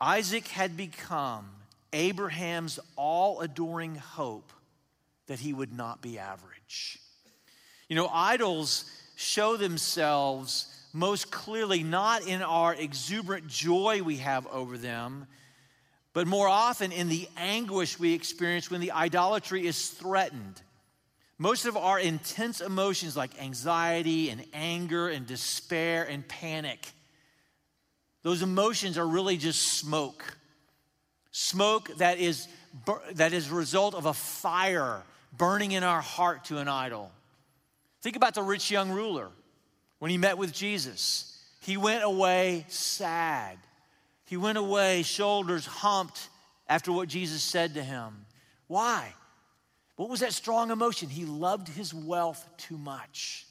Isaac 0.00 0.48
had 0.48 0.76
become 0.76 1.48
Abraham's 1.92 2.78
all 2.96 3.40
adoring 3.40 3.96
hope 3.96 4.52
that 5.26 5.38
he 5.38 5.52
would 5.52 5.72
not 5.72 6.02
be 6.02 6.18
average. 6.18 6.98
You 7.88 7.96
know, 7.96 8.08
idols 8.12 8.90
show 9.16 9.56
themselves 9.56 10.72
most 10.92 11.30
clearly 11.30 11.82
not 11.82 12.26
in 12.26 12.42
our 12.42 12.74
exuberant 12.74 13.46
joy 13.48 14.02
we 14.02 14.16
have 14.16 14.46
over 14.48 14.76
them, 14.76 15.26
but 16.12 16.26
more 16.26 16.48
often 16.48 16.92
in 16.92 17.08
the 17.08 17.28
anguish 17.36 17.98
we 17.98 18.14
experience 18.14 18.70
when 18.70 18.80
the 18.80 18.92
idolatry 18.92 19.66
is 19.66 19.90
threatened. 19.90 20.62
Most 21.38 21.66
of 21.66 21.76
our 21.76 22.00
intense 22.00 22.62
emotions, 22.62 23.16
like 23.16 23.40
anxiety 23.40 24.30
and 24.30 24.42
anger 24.54 25.08
and 25.08 25.26
despair 25.26 26.04
and 26.04 26.26
panic, 26.26 26.86
those 28.26 28.42
emotions 28.42 28.98
are 28.98 29.06
really 29.06 29.36
just 29.36 29.78
smoke. 29.78 30.36
Smoke 31.30 31.96
that 31.98 32.18
is, 32.18 32.48
that 33.12 33.32
is 33.32 33.52
a 33.52 33.54
result 33.54 33.94
of 33.94 34.06
a 34.06 34.12
fire 34.12 35.04
burning 35.36 35.70
in 35.70 35.84
our 35.84 36.00
heart 36.00 36.46
to 36.46 36.58
an 36.58 36.66
idol. 36.66 37.12
Think 38.02 38.16
about 38.16 38.34
the 38.34 38.42
rich 38.42 38.68
young 38.68 38.90
ruler 38.90 39.28
when 40.00 40.10
he 40.10 40.18
met 40.18 40.38
with 40.38 40.52
Jesus. 40.52 41.40
He 41.60 41.76
went 41.76 42.02
away 42.02 42.64
sad. 42.66 43.58
He 44.24 44.36
went 44.36 44.58
away, 44.58 45.04
shoulders 45.04 45.64
humped 45.64 46.28
after 46.68 46.90
what 46.90 47.08
Jesus 47.08 47.44
said 47.44 47.74
to 47.74 47.82
him. 47.84 48.26
Why? 48.66 49.14
What 49.94 50.08
was 50.08 50.18
that 50.18 50.32
strong 50.32 50.72
emotion? 50.72 51.10
He 51.10 51.26
loved 51.26 51.68
his 51.68 51.94
wealth 51.94 52.44
too 52.56 52.76
much. 52.76 53.46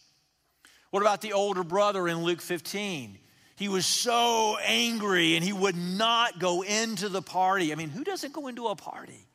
What 0.90 1.00
about 1.00 1.22
the 1.22 1.32
older 1.32 1.64
brother 1.64 2.10
in 2.10 2.24
Luke 2.24 2.42
15? 2.42 3.20
He 3.58 3.70
was 3.70 3.86
so 3.86 4.58
angry 4.64 5.36
and 5.36 5.44
he 5.44 5.54
would 5.54 5.78
not 5.78 6.40
go 6.40 6.62
into 6.62 7.08
the 7.08 7.22
party. 7.22 7.72
I 7.72 7.76
mean, 7.76 7.90
who 7.90 8.04
doesn't 8.04 8.34
go 8.34 8.48
into 8.48 8.68
a 8.68 8.76
party? 8.76 9.28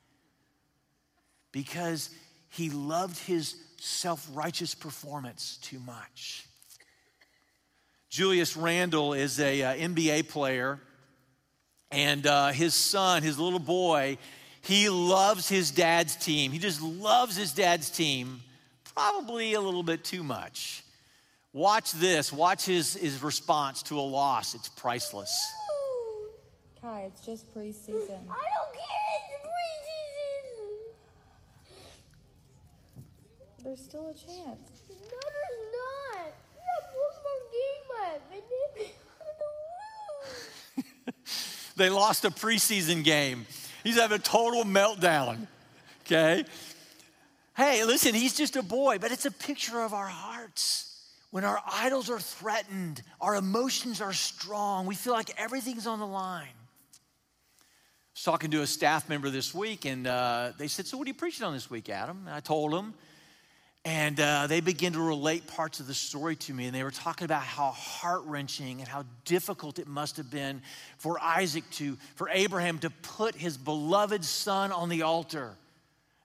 Because 1.52 2.10
he 2.50 2.70
loved 2.70 3.18
his 3.18 3.56
self 3.78 4.28
righteous 4.34 4.74
performance 4.74 5.58
too 5.62 5.78
much. 5.78 6.46
Julius 8.10 8.56
Randle 8.56 9.14
is 9.14 9.40
a 9.40 9.62
uh, 9.62 9.74
NBA 9.74 10.28
player 10.28 10.80
And 11.92 12.26
uh, 12.26 12.48
his 12.48 12.74
son, 12.74 13.22
his 13.22 13.38
little 13.38 13.58
boy, 13.58 14.18
he 14.62 14.88
loves 14.88 15.48
his 15.48 15.70
dad's 15.70 16.14
team. 16.16 16.52
He 16.52 16.58
just 16.58 16.82
loves 16.82 17.36
his 17.36 17.52
dad's 17.52 17.90
team, 17.90 18.42
probably 18.94 19.54
a 19.54 19.60
little 19.60 19.82
bit 19.82 20.04
too 20.04 20.22
much. 20.22 20.84
Watch 21.52 21.92
this. 21.92 22.32
Watch 22.32 22.64
his, 22.66 22.94
his 22.94 23.22
response 23.22 23.82
to 23.84 23.98
a 23.98 24.02
loss. 24.02 24.54
It's 24.54 24.68
priceless. 24.68 25.52
Kai, 26.80 27.10
it's 27.12 27.20
just 27.26 27.52
preseason. 27.54 28.20
I 28.30 28.46
don't 28.54 28.72
care. 28.72 29.20
It's 29.26 29.42
preseason. 29.58 30.94
There's 33.64 33.80
still 33.80 34.08
a 34.08 34.14
chance. 34.14 34.82
No, 34.88 34.96
there's 34.96 35.60
not. 35.72 36.32
We 36.54 36.62
have 36.72 36.86
one 36.94 37.16
more 37.24 37.42
game 37.52 37.84
left, 38.00 38.24
and 38.32 38.42
then 38.42 38.60
we're 38.76 38.94
gonna 39.18 39.50
lose. 40.76 41.74
They 41.76 41.88
lost 41.88 42.24
a 42.26 42.30
preseason 42.30 43.04
game. 43.04 43.46
He's 43.82 43.96
having 43.98 44.18
a 44.18 44.22
total 44.22 44.64
meltdown. 44.64 45.46
Okay? 46.04 46.44
Hey, 47.56 47.84
listen, 47.84 48.14
he's 48.14 48.36
just 48.36 48.56
a 48.56 48.62
boy, 48.62 48.98
but 48.98 49.12
it's 49.12 49.24
a 49.24 49.30
picture 49.30 49.80
of 49.80 49.94
our 49.94 50.06
hearts. 50.06 50.89
When 51.30 51.44
our 51.44 51.62
idols 51.66 52.10
are 52.10 52.18
threatened, 52.18 53.02
our 53.20 53.36
emotions 53.36 54.00
are 54.00 54.12
strong, 54.12 54.86
we 54.86 54.96
feel 54.96 55.12
like 55.12 55.30
everything's 55.38 55.86
on 55.86 56.00
the 56.00 56.06
line. 56.06 56.48
I 56.48 58.12
was 58.14 58.24
talking 58.24 58.50
to 58.50 58.62
a 58.62 58.66
staff 58.66 59.08
member 59.08 59.30
this 59.30 59.54
week, 59.54 59.84
and 59.84 60.06
uh, 60.06 60.52
they 60.58 60.66
said, 60.66 60.86
So, 60.86 60.98
what 60.98 61.06
are 61.06 61.10
you 61.10 61.14
preaching 61.14 61.46
on 61.46 61.52
this 61.52 61.70
week, 61.70 61.88
Adam? 61.88 62.24
And 62.26 62.34
I 62.34 62.40
told 62.40 62.72
them, 62.72 62.94
and 63.84 64.20
uh, 64.20 64.46
they 64.46 64.60
began 64.60 64.92
to 64.92 65.00
relate 65.00 65.46
parts 65.46 65.80
of 65.80 65.86
the 65.86 65.94
story 65.94 66.36
to 66.36 66.52
me, 66.52 66.66
and 66.66 66.74
they 66.74 66.82
were 66.82 66.90
talking 66.90 67.24
about 67.24 67.42
how 67.42 67.70
heart 67.70 68.22
wrenching 68.26 68.80
and 68.80 68.88
how 68.88 69.04
difficult 69.24 69.78
it 69.78 69.86
must 69.86 70.18
have 70.18 70.30
been 70.30 70.60
for 70.98 71.18
Isaac 71.18 71.64
to, 71.72 71.96
for 72.16 72.28
Abraham 72.28 72.78
to 72.80 72.90
put 72.90 73.34
his 73.34 73.56
beloved 73.56 74.22
son 74.24 74.70
on 74.70 74.90
the 74.90 75.02
altar. 75.02 75.54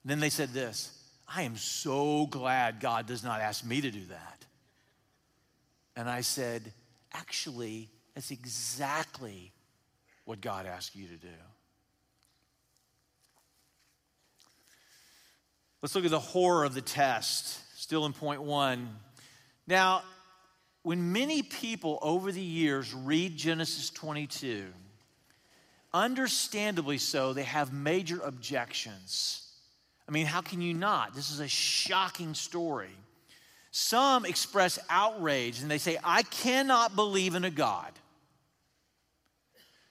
And 0.02 0.10
then 0.10 0.20
they 0.20 0.28
said 0.30 0.52
this 0.52 0.92
I 1.28 1.42
am 1.42 1.56
so 1.56 2.26
glad 2.26 2.80
God 2.80 3.06
does 3.06 3.24
not 3.24 3.40
ask 3.40 3.64
me 3.64 3.80
to 3.80 3.90
do 3.90 4.04
that. 4.06 4.35
And 5.96 6.08
I 6.08 6.20
said, 6.20 6.72
Actually, 7.12 7.88
that's 8.14 8.30
exactly 8.30 9.52
what 10.26 10.40
God 10.40 10.66
asked 10.66 10.94
you 10.94 11.06
to 11.06 11.16
do. 11.16 11.28
Let's 15.82 15.94
look 15.94 16.04
at 16.04 16.10
the 16.10 16.18
horror 16.18 16.64
of 16.64 16.74
the 16.74 16.80
test, 16.82 17.60
still 17.80 18.06
in 18.06 18.12
point 18.12 18.42
one. 18.42 18.88
Now, 19.66 20.02
when 20.82 21.12
many 21.12 21.42
people 21.42 21.98
over 22.02 22.30
the 22.30 22.40
years 22.40 22.94
read 22.94 23.36
Genesis 23.36 23.90
22, 23.90 24.66
understandably 25.92 26.98
so, 26.98 27.32
they 27.32 27.42
have 27.44 27.72
major 27.72 28.20
objections. 28.20 29.48
I 30.08 30.12
mean, 30.12 30.26
how 30.26 30.40
can 30.40 30.60
you 30.60 30.74
not? 30.74 31.14
This 31.14 31.30
is 31.30 31.40
a 31.40 31.48
shocking 31.48 32.34
story. 32.34 32.94
Some 33.78 34.24
express 34.24 34.78
outrage 34.88 35.60
and 35.60 35.70
they 35.70 35.76
say, 35.76 35.98
I 36.02 36.22
cannot 36.22 36.96
believe 36.96 37.34
in 37.34 37.44
a 37.44 37.50
God 37.50 37.92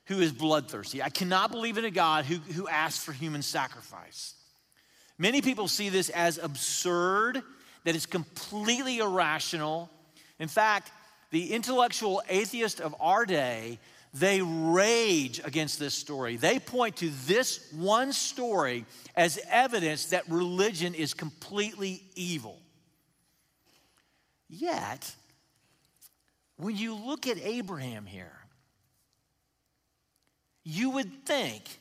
who 0.05 0.21
is 0.21 0.31
bloodthirsty. 0.31 1.03
I 1.03 1.09
cannot 1.09 1.51
believe 1.51 1.77
in 1.77 1.85
a 1.85 1.91
God 1.91 2.25
who, 2.25 2.37
who 2.37 2.67
asks 2.67 3.05
for 3.05 3.11
human 3.11 3.43
sacrifice. 3.43 4.33
Many 5.19 5.39
people 5.43 5.67
see 5.67 5.89
this 5.89 6.09
as 6.09 6.39
absurd, 6.39 7.43
that 7.83 7.95
it's 7.95 8.07
completely 8.07 8.97
irrational. 8.97 9.91
In 10.39 10.47
fact, 10.47 10.91
the 11.29 11.53
intellectual 11.53 12.23
atheist 12.27 12.81
of 12.81 12.95
our 12.99 13.23
day, 13.23 13.77
they 14.15 14.41
rage 14.41 15.41
against 15.45 15.77
this 15.77 15.93
story. 15.93 16.37
They 16.37 16.57
point 16.57 16.95
to 16.97 17.11
this 17.27 17.71
one 17.71 18.13
story 18.13 18.85
as 19.15 19.39
evidence 19.47 20.07
that 20.07 20.27
religion 20.27 20.95
is 20.95 21.13
completely 21.13 22.01
evil. 22.15 22.57
Yet, 24.49 25.13
when 26.57 26.75
you 26.77 26.95
look 26.95 27.27
at 27.27 27.37
Abraham 27.37 28.05
here, 28.05 28.37
you 30.63 30.91
would 30.91 31.25
think 31.25 31.79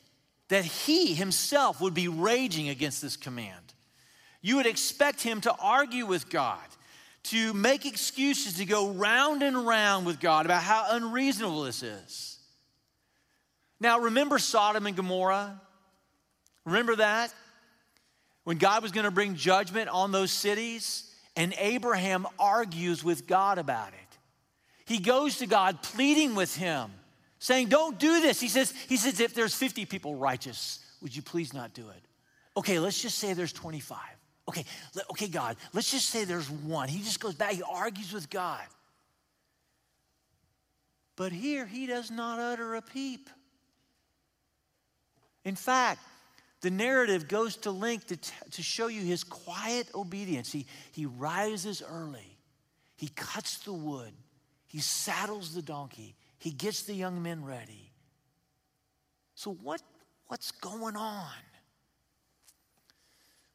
that 0.49 0.65
he 0.65 1.13
himself 1.13 1.81
would 1.81 1.93
be 1.93 2.07
raging 2.07 2.69
against 2.69 3.01
this 3.01 3.17
command. 3.17 3.73
You 4.41 4.57
would 4.57 4.67
expect 4.67 5.21
him 5.21 5.41
to 5.41 5.53
argue 5.59 6.05
with 6.05 6.29
God, 6.29 6.59
to 7.23 7.53
make 7.53 7.85
excuses, 7.85 8.57
to 8.57 8.65
go 8.65 8.89
round 8.91 9.41
and 9.41 9.65
round 9.65 10.05
with 10.05 10.19
God 10.19 10.45
about 10.45 10.61
how 10.61 10.85
unreasonable 10.91 11.63
this 11.63 11.81
is. 11.81 12.37
Now, 13.79 13.99
remember 13.99 14.37
Sodom 14.37 14.85
and 14.85 14.95
Gomorrah? 14.95 15.59
Remember 16.63 16.95
that? 16.97 17.33
When 18.43 18.57
God 18.57 18.83
was 18.83 18.91
going 18.91 19.05
to 19.05 19.11
bring 19.11 19.35
judgment 19.35 19.89
on 19.89 20.11
those 20.11 20.31
cities, 20.31 21.11
and 21.35 21.53
Abraham 21.57 22.27
argues 22.39 23.03
with 23.03 23.27
God 23.27 23.57
about 23.57 23.89
it. 23.89 24.17
He 24.85 24.99
goes 24.99 25.37
to 25.39 25.47
God 25.47 25.81
pleading 25.81 26.35
with 26.35 26.55
him 26.55 26.91
saying, 27.39 27.67
Don't 27.67 27.99
do 27.99 28.21
this. 28.21 28.39
He 28.39 28.47
says, 28.47 28.73
he 28.87 28.97
says, 28.97 29.19
If 29.19 29.33
there's 29.33 29.55
50 29.55 29.85
people 29.85 30.15
righteous, 30.15 30.79
would 31.01 31.15
you 31.15 31.21
please 31.21 31.53
not 31.53 31.73
do 31.73 31.89
it? 31.89 32.03
Okay, 32.57 32.79
let's 32.79 33.01
just 33.01 33.17
say 33.17 33.33
there's 33.33 33.53
25. 33.53 33.97
Okay, 34.47 34.63
okay, 35.11 35.27
God, 35.27 35.57
let's 35.73 35.91
just 35.91 36.09
say 36.09 36.23
there's 36.23 36.49
one. 36.49 36.87
He 36.87 36.99
just 36.99 37.19
goes 37.19 37.33
back, 37.33 37.51
he 37.51 37.63
argues 37.63 38.13
with 38.13 38.29
God. 38.29 38.63
But 41.15 41.31
here, 41.31 41.65
he 41.65 41.87
does 41.87 42.11
not 42.11 42.39
utter 42.39 42.75
a 42.75 42.81
peep. 42.81 43.29
In 45.43 45.55
fact, 45.55 46.01
the 46.65 46.71
narrative 46.71 47.27
goes 47.27 47.57
to 47.57 47.69
length 47.69 48.07
to, 48.07 48.17
t- 48.17 48.33
to 48.49 48.63
show 48.63 48.87
you 48.87 49.01
his 49.01 49.23
quiet 49.23 49.87
obedience. 49.93 50.51
He, 50.51 50.65
he 50.93 51.05
rises 51.05 51.83
early, 51.87 52.39
he 52.95 53.07
cuts 53.09 53.59
the 53.59 53.71
wood, 53.71 54.11
he 54.65 54.79
saddles 54.79 55.53
the 55.53 55.61
donkey, 55.61 56.15
he 56.39 56.49
gets 56.49 56.81
the 56.81 56.95
young 56.95 57.21
men 57.21 57.45
ready. 57.45 57.91
So, 59.35 59.53
what, 59.61 59.79
what's 60.25 60.49
going 60.49 60.95
on? 60.95 61.29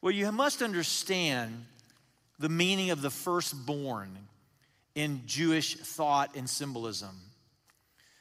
Well, 0.01 0.13
you 0.13 0.31
must 0.31 0.63
understand 0.63 1.67
the 2.39 2.49
meaning 2.49 2.93
of 2.93 3.03
the 3.03 3.11
firstborn 3.11 4.17
in 4.95 5.23
Jewish 5.27 5.75
thought 5.75 6.37
and 6.37 6.49
symbolism. 6.49 7.17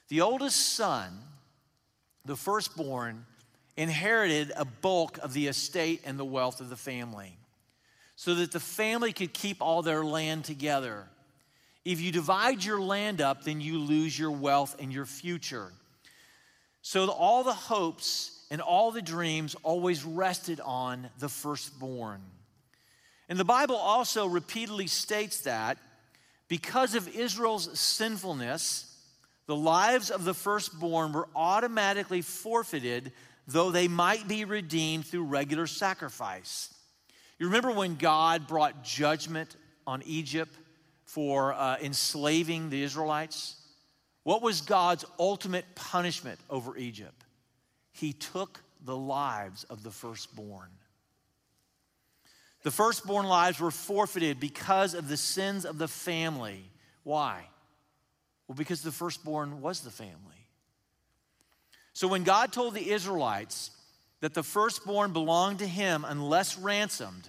The 0.08 0.22
oldest 0.22 0.74
son, 0.74 1.12
the 2.26 2.36
firstborn, 2.36 3.28
inherited 3.80 4.52
a 4.58 4.66
bulk 4.66 5.18
of 5.20 5.32
the 5.32 5.48
estate 5.48 6.02
and 6.04 6.20
the 6.20 6.26
wealth 6.26 6.60
of 6.60 6.70
the 6.70 6.76
family 6.76 7.38
so 8.18 8.36
that 8.36 8.52
the 8.52 8.60
family 8.60 9.14
could 9.14 9.34
keep 9.34 9.62
all 9.62 9.82
their 9.82 10.04
land 10.04 10.44
together. 10.44 11.08
If 11.86 12.02
you 12.02 12.12
divide 12.12 12.62
your 12.62 12.82
land 12.82 13.22
up, 13.22 13.46
then 13.46 13.62
you 13.62 13.80
lose 13.80 14.20
your 14.20 14.32
wealth 14.32 14.76
and 14.80 14.92
your 14.92 15.06
future. 15.06 15.72
So 16.82 17.10
all 17.10 17.46
the 17.46 17.54
hopes 17.54 18.46
and 18.52 18.60
all 18.60 18.92
the 18.92 19.02
dreams 19.02 19.56
always 19.64 20.04
rested 20.04 20.60
on 20.60 21.10
the 21.20 21.30
firstborn. 21.30 22.20
And 23.30 23.40
the 23.40 23.46
Bible 23.46 23.78
also 23.78 24.26
repeatedly 24.26 24.88
states 24.88 25.42
that 25.42 25.78
because 26.50 26.96
of 26.96 27.08
Israel's 27.16 27.80
sinfulness, 27.80 28.94
the 29.46 29.56
lives 29.56 30.12
of 30.12 30.26
the 30.26 30.34
firstborn 30.34 31.14
were 31.14 31.30
automatically 31.34 32.22
forfeited, 32.22 33.14
though 33.50 33.72
they 33.72 33.88
might 33.88 34.28
be 34.28 34.46
redeemed 34.46 35.06
through 35.06 35.24
regular 35.24 35.68
sacrifice. 35.68 36.74
You 37.38 37.48
remember 37.48 37.72
when 37.72 37.96
God 37.96 38.48
brought 38.48 38.84
judgment 38.84 39.56
on 39.86 40.04
Egypt? 40.06 40.56
for 41.10 41.54
uh, 41.54 41.76
enslaving 41.82 42.70
the 42.70 42.84
Israelites? 42.84 43.56
What 44.22 44.44
was 44.44 44.62
God's 44.62 45.06
ultimate 45.18 45.66
punishment 45.74 46.40
over 46.52 46.78
Egypt? 46.78 47.26
He 47.94 48.14
took 48.14 48.62
the 48.86 48.96
lives 48.96 49.64
of 49.64 49.82
the 49.82 49.90
firstborn. 49.90 50.70
The 52.62 52.70
firstborn 52.70 53.26
lives 53.26 53.60
were 53.60 53.72
forfeited 53.72 54.40
because 54.40 54.94
of 54.94 55.10
the 55.10 55.18
sins 55.18 55.66
of 55.66 55.80
the 55.80 55.88
family. 55.88 56.70
Why? 57.02 57.42
Well, 58.48 58.56
because 58.56 58.84
the 58.84 58.92
firstborn 58.92 59.62
was 59.62 59.80
the 59.80 59.90
family. 59.90 60.39
So 62.00 62.08
when 62.08 62.24
God 62.24 62.54
told 62.54 62.76
the 62.76 62.92
Israelites 62.92 63.72
that 64.22 64.34
the 64.34 64.42
firstborn 64.42 65.12
belonged 65.12 65.60
to 65.60 65.68
him 65.68 66.06
unless 66.08 66.58
ransomed, 66.58 67.28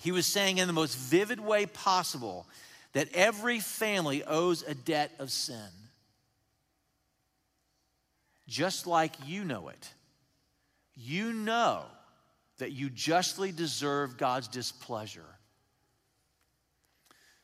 he 0.00 0.12
was 0.12 0.26
saying 0.26 0.58
in 0.58 0.66
the 0.66 0.74
most 0.74 0.98
vivid 0.98 1.40
way 1.40 1.64
possible 1.64 2.46
that 2.92 3.08
every 3.14 3.60
family 3.60 4.22
owes 4.22 4.62
a 4.64 4.74
debt 4.74 5.12
of 5.18 5.30
sin. 5.30 5.70
Just 8.46 8.86
like 8.86 9.14
you 9.24 9.44
know 9.44 9.68
it. 9.68 9.94
You 10.94 11.32
know 11.32 11.84
that 12.58 12.72
you 12.72 12.90
justly 12.90 13.50
deserve 13.50 14.18
God's 14.18 14.48
displeasure. 14.48 15.38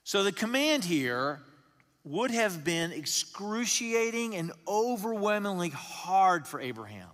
So 0.04 0.22
the 0.22 0.33
command 0.33 0.85
here 0.85 1.40
would 2.05 2.31
have 2.31 2.65
been 2.65 2.93
excruciating 2.93 4.35
and 4.35 4.53
overwhelmingly 4.67 5.69
hard 5.69 6.47
for 6.47 6.61
Abraham, 6.61 7.09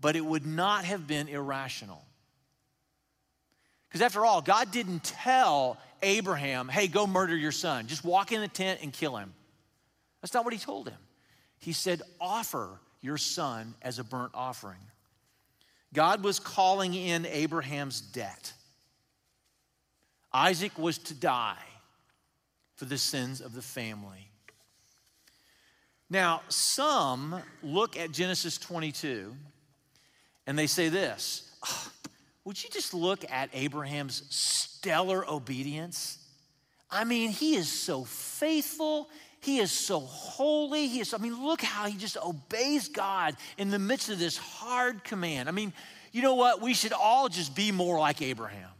but 0.00 0.16
it 0.16 0.24
would 0.24 0.46
not 0.46 0.84
have 0.84 1.06
been 1.06 1.28
irrational. 1.28 2.04
Because 3.88 4.02
after 4.02 4.26
all, 4.26 4.42
God 4.42 4.72
didn't 4.72 5.04
tell 5.04 5.78
Abraham, 6.02 6.68
hey, 6.68 6.88
go 6.88 7.06
murder 7.06 7.36
your 7.36 7.52
son. 7.52 7.86
Just 7.86 8.04
walk 8.04 8.32
in 8.32 8.40
the 8.40 8.48
tent 8.48 8.80
and 8.82 8.92
kill 8.92 9.16
him. 9.16 9.32
That's 10.20 10.34
not 10.34 10.44
what 10.44 10.52
he 10.52 10.58
told 10.58 10.88
him. 10.88 10.98
He 11.58 11.72
said, 11.72 12.02
offer 12.20 12.80
your 13.00 13.16
son 13.16 13.74
as 13.82 13.98
a 13.98 14.04
burnt 14.04 14.32
offering. 14.34 14.80
God 15.94 16.24
was 16.24 16.40
calling 16.40 16.92
in 16.92 17.24
Abraham's 17.26 18.00
debt. 18.00 18.52
Isaac 20.32 20.76
was 20.78 20.98
to 20.98 21.14
die 21.14 21.62
for 22.76 22.84
the 22.84 22.98
sins 22.98 23.40
of 23.40 23.54
the 23.54 23.62
family. 23.62 24.30
Now, 26.08 26.42
some 26.48 27.42
look 27.62 27.96
at 27.96 28.12
Genesis 28.12 28.58
22 28.58 29.34
and 30.46 30.58
they 30.58 30.66
say 30.66 30.88
this 30.88 31.56
oh, 31.64 31.90
Would 32.44 32.62
you 32.62 32.70
just 32.70 32.94
look 32.94 33.24
at 33.30 33.50
Abraham's 33.52 34.22
stellar 34.30 35.28
obedience? 35.28 36.18
I 36.88 37.04
mean, 37.04 37.30
he 37.30 37.56
is 37.56 37.68
so 37.68 38.04
faithful. 38.04 39.08
He 39.40 39.58
is 39.58 39.72
so 39.72 40.00
holy. 40.00 40.86
He 40.86 41.00
is, 41.00 41.12
I 41.12 41.18
mean, 41.18 41.44
look 41.44 41.60
how 41.60 41.86
he 41.86 41.96
just 41.96 42.16
obeys 42.18 42.88
God 42.88 43.36
in 43.58 43.70
the 43.70 43.78
midst 43.78 44.08
of 44.08 44.18
this 44.18 44.36
hard 44.36 45.02
command. 45.02 45.48
I 45.48 45.52
mean, 45.52 45.72
you 46.12 46.22
know 46.22 46.34
what? 46.34 46.62
We 46.62 46.74
should 46.74 46.92
all 46.92 47.28
just 47.28 47.54
be 47.54 47.72
more 47.72 47.98
like 47.98 48.22
Abraham. 48.22 48.70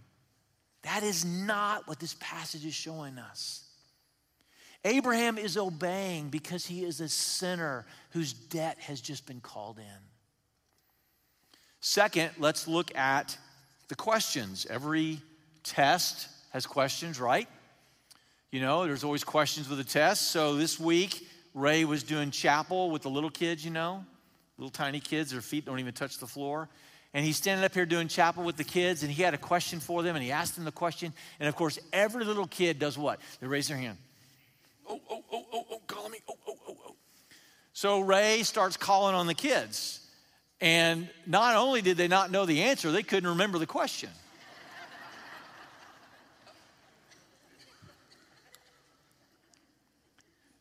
That 0.82 1.02
is 1.02 1.24
not 1.24 1.88
what 1.88 1.98
this 1.98 2.14
passage 2.20 2.64
is 2.64 2.74
showing 2.74 3.18
us. 3.18 3.65
Abraham 4.87 5.37
is 5.37 5.57
obeying 5.57 6.29
because 6.29 6.64
he 6.64 6.85
is 6.85 7.01
a 7.01 7.09
sinner 7.09 7.85
whose 8.11 8.33
debt 8.33 8.79
has 8.79 9.01
just 9.01 9.27
been 9.27 9.40
called 9.40 9.79
in. 9.79 10.01
Second, 11.81 12.31
let's 12.38 12.68
look 12.68 12.96
at 12.96 13.37
the 13.88 13.96
questions. 13.96 14.64
Every 14.70 15.20
test 15.64 16.29
has 16.53 16.66
questions, 16.66 17.20
right? 17.20 17.49
You 18.53 18.61
know, 18.61 18.87
there's 18.87 19.03
always 19.03 19.25
questions 19.25 19.68
with 19.68 19.81
a 19.81 19.85
test. 19.85 20.31
So 20.31 20.55
this 20.55 20.79
week, 20.79 21.27
Ray 21.53 21.85
was 21.85 22.05
doing 22.05 22.31
chapel 22.31 22.90
with 22.90 23.03
the 23.03 23.11
little 23.11 23.31
kids, 23.31 23.64
you 23.64 23.72
know, 23.72 24.05
little 24.57 24.70
tiny 24.70 25.01
kids, 25.01 25.33
their 25.33 25.40
feet 25.40 25.66
don't 25.66 25.81
even 25.81 25.94
touch 25.94 26.18
the 26.18 26.29
floor. 26.29 26.68
And 27.12 27.25
he's 27.25 27.37
standing 27.37 27.64
up 27.64 27.75
here 27.75 27.87
doing 27.87 28.07
chapel 28.07 28.44
with 28.44 28.57
the 28.57 28.64
kids, 28.64 29.03
and 29.03 29.11
he 29.11 29.22
had 29.22 29.35
a 29.35 29.38
question 29.38 29.81
for 29.81 30.05
them, 30.05 30.14
and 30.14 30.25
he 30.25 30.31
asked 30.31 30.55
them 30.55 30.64
the 30.64 30.70
question. 30.70 31.12
And 31.40 31.49
of 31.49 31.57
course, 31.57 31.77
every 31.92 32.25
little 32.25 32.46
kid 32.46 32.79
does 32.79 32.96
what? 32.96 33.20
They 33.40 33.49
raise 33.49 33.66
their 33.66 33.79
hand 33.79 33.99
oh, 34.88 35.01
oh, 35.11 35.25
oh, 35.33 35.44
oh, 35.53 35.66
oh, 35.70 35.81
call 35.87 36.09
me, 36.09 36.18
oh, 36.29 36.35
oh, 36.49 36.59
oh, 36.68 36.77
oh. 36.87 36.96
So 37.72 38.01
Ray 38.01 38.42
starts 38.42 38.77
calling 38.77 39.14
on 39.14 39.27
the 39.27 39.35
kids. 39.35 40.01
And 40.61 41.11
not 41.27 41.57
only 41.57 41.83
did 41.83 41.96
they 41.96 42.09
not 42.09 42.31
know 42.31 42.46
the 42.46 42.62
answer, 42.62 42.90
they 42.90 43.03
couldn't 43.03 43.29
remember 43.29 43.59
the 43.59 43.66
question. 43.66 44.11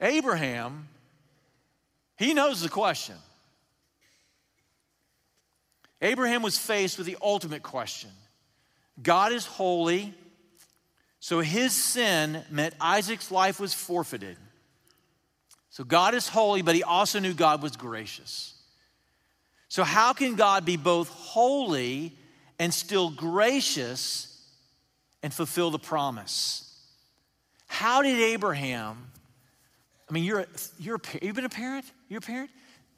Abraham, 0.02 0.88
he 2.18 2.34
knows 2.34 2.62
the 2.62 2.70
question. 2.70 3.16
Abraham 6.02 6.42
was 6.42 6.58
faced 6.58 6.98
with 6.98 7.08
the 7.08 7.18
ultimate 7.22 7.64
question 7.64 8.12
God 9.02 9.32
is 9.32 9.46
holy, 9.46 10.14
so 11.26 11.40
his 11.40 11.74
sin 11.74 12.44
meant 12.52 12.76
Isaac's 12.80 13.32
life 13.32 13.60
was 13.60 13.74
forfeited. 13.74 14.38
So 15.72 15.84
God 15.84 16.14
is 16.14 16.28
holy, 16.28 16.62
but 16.62 16.76
he 16.76 16.84
also 16.84 17.18
knew 17.18 17.34
God 17.34 17.64
was 17.64 17.76
gracious. 17.76 18.54
So, 19.68 19.84
how 19.84 20.14
can 20.14 20.36
God 20.36 20.66
be 20.66 20.78
both 20.78 21.10
holy 21.10 22.16
and 22.60 22.72
still 22.72 23.10
gracious 23.10 24.40
and 25.24 25.34
fulfill 25.34 25.72
the 25.72 25.80
promise? 25.80 26.80
How 27.66 28.04
did 28.04 28.20
Abraham, 28.20 29.10
I 30.08 30.14
mean, 30.14 30.26
you're, 30.26 30.46
you're 30.78 30.98
a, 30.98 31.26
you've 31.26 31.36
been 31.36 31.46
a 31.46 31.50
parent? 31.50 31.86
You're 32.08 32.20
a 32.20 32.22
parent? 32.22 32.52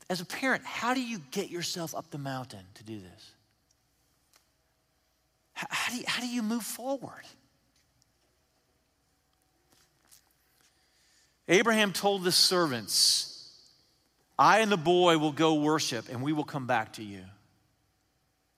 As 0.10 0.20
a 0.20 0.26
parent, 0.26 0.66
how 0.66 0.94
do 0.94 1.02
you 1.02 1.22
get 1.32 1.50
yourself 1.50 1.96
up 1.96 2.12
the 2.12 2.18
mountain 2.18 2.66
to 2.74 2.84
do 2.84 3.00
this? 3.00 3.32
How, 5.54 5.68
how 5.70 5.92
do, 5.94 5.98
you, 6.00 6.04
how 6.06 6.20
do 6.20 6.28
you 6.28 6.44
move 6.44 6.64
forward? 6.64 7.24
Abraham 11.48 11.94
told 11.94 12.24
the 12.24 12.32
servants, 12.32 13.52
I 14.38 14.60
and 14.60 14.72
the 14.72 14.78
boy 14.78 15.18
will 15.18 15.32
go 15.32 15.56
worship 15.56 16.10
and 16.10 16.22
we 16.22 16.34
will 16.34 16.44
come 16.44 16.68
back 16.68 16.94
to 16.94 17.04
you. 17.04 17.24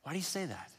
Why 0.04 0.14
do 0.14 0.18
you 0.18 0.24
say 0.24 0.46
that? 0.46 0.72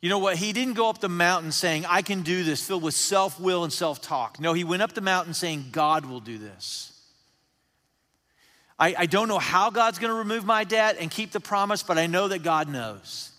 You 0.00 0.10
know 0.10 0.18
what? 0.18 0.36
He 0.36 0.52
didn't 0.52 0.74
go 0.74 0.88
up 0.88 1.00
the 1.00 1.08
mountain 1.08 1.52
saying, 1.52 1.86
I 1.86 2.02
can 2.02 2.22
do 2.22 2.44
this, 2.44 2.66
filled 2.66 2.82
with 2.82 2.94
self 2.94 3.40
will 3.40 3.64
and 3.64 3.72
self 3.72 4.00
talk. 4.00 4.38
No, 4.38 4.52
he 4.52 4.64
went 4.64 4.82
up 4.82 4.92
the 4.92 5.00
mountain 5.00 5.34
saying, 5.34 5.66
God 5.72 6.04
will 6.04 6.20
do 6.20 6.38
this. 6.38 6.92
I, 8.78 8.94
I 8.98 9.06
don't 9.06 9.28
know 9.28 9.38
how 9.38 9.70
God's 9.70 9.98
going 9.98 10.12
to 10.12 10.18
remove 10.18 10.44
my 10.44 10.64
debt 10.64 10.96
and 11.00 11.10
keep 11.10 11.32
the 11.32 11.40
promise, 11.40 11.82
but 11.82 11.96
I 11.96 12.06
know 12.06 12.28
that 12.28 12.42
God 12.42 12.68
knows. 12.68 13.30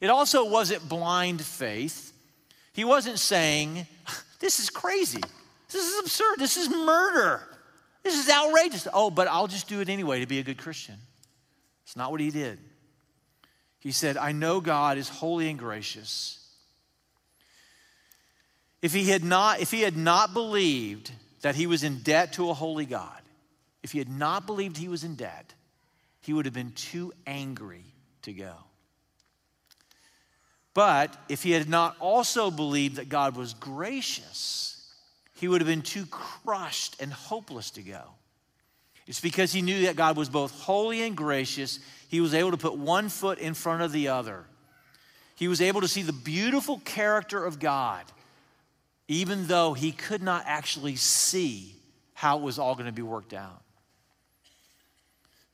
It 0.00 0.08
also 0.08 0.48
wasn't 0.48 0.88
blind 0.88 1.42
faith. 1.42 2.12
He 2.72 2.84
wasn't 2.84 3.18
saying, 3.18 3.86
This 4.40 4.58
is 4.58 4.70
crazy. 4.70 5.20
This 5.72 5.86
is 5.86 6.00
absurd. 6.00 6.38
This 6.38 6.56
is 6.56 6.68
murder. 6.68 7.42
This 8.02 8.18
is 8.18 8.28
outrageous. 8.28 8.86
Oh, 8.92 9.10
but 9.10 9.28
I'll 9.28 9.46
just 9.46 9.68
do 9.68 9.80
it 9.80 9.88
anyway 9.88 10.20
to 10.20 10.26
be 10.26 10.38
a 10.38 10.42
good 10.42 10.58
Christian. 10.58 10.96
It's 11.84 11.96
not 11.96 12.10
what 12.10 12.20
he 12.20 12.30
did. 12.30 12.58
He 13.78 13.92
said, 13.92 14.16
I 14.16 14.32
know 14.32 14.60
God 14.60 14.98
is 14.98 15.08
holy 15.08 15.48
and 15.48 15.58
gracious. 15.58 16.38
If 18.80 18.92
he 18.92 19.10
had 19.10 19.24
not, 19.24 19.60
if 19.60 19.70
he 19.70 19.82
had 19.82 19.96
not 19.96 20.34
believed 20.34 21.12
that 21.40 21.54
he 21.54 21.66
was 21.66 21.84
in 21.84 21.98
debt 21.98 22.34
to 22.34 22.50
a 22.50 22.54
holy 22.54 22.86
God, 22.86 23.20
if 23.82 23.92
he 23.92 23.98
had 23.98 24.08
not 24.08 24.46
believed 24.46 24.76
he 24.76 24.88
was 24.88 25.04
in 25.04 25.16
debt, 25.16 25.54
he 26.20 26.32
would 26.32 26.44
have 26.44 26.54
been 26.54 26.72
too 26.72 27.12
angry 27.26 27.84
to 28.22 28.32
go. 28.32 28.54
But 30.74 31.16
if 31.28 31.42
he 31.42 31.50
had 31.50 31.68
not 31.68 31.96
also 31.98 32.50
believed 32.50 32.96
that 32.96 33.08
God 33.08 33.36
was 33.36 33.54
gracious, 33.54 34.71
he 35.42 35.48
would 35.48 35.60
have 35.60 35.66
been 35.66 35.82
too 35.82 36.06
crushed 36.06 37.02
and 37.02 37.12
hopeless 37.12 37.70
to 37.70 37.82
go. 37.82 38.00
It's 39.08 39.18
because 39.18 39.52
he 39.52 39.60
knew 39.60 39.86
that 39.86 39.96
God 39.96 40.16
was 40.16 40.28
both 40.28 40.52
holy 40.52 41.02
and 41.02 41.16
gracious, 41.16 41.80
he 42.06 42.20
was 42.20 42.32
able 42.32 42.52
to 42.52 42.56
put 42.56 42.78
one 42.78 43.08
foot 43.08 43.40
in 43.40 43.54
front 43.54 43.82
of 43.82 43.90
the 43.90 44.06
other. 44.06 44.44
He 45.34 45.48
was 45.48 45.60
able 45.60 45.80
to 45.80 45.88
see 45.88 46.02
the 46.02 46.12
beautiful 46.12 46.80
character 46.84 47.44
of 47.44 47.58
God, 47.58 48.04
even 49.08 49.48
though 49.48 49.72
he 49.72 49.90
could 49.90 50.22
not 50.22 50.44
actually 50.46 50.94
see 50.94 51.74
how 52.14 52.38
it 52.38 52.42
was 52.44 52.60
all 52.60 52.74
going 52.76 52.86
to 52.86 52.92
be 52.92 53.02
worked 53.02 53.34
out. 53.34 53.64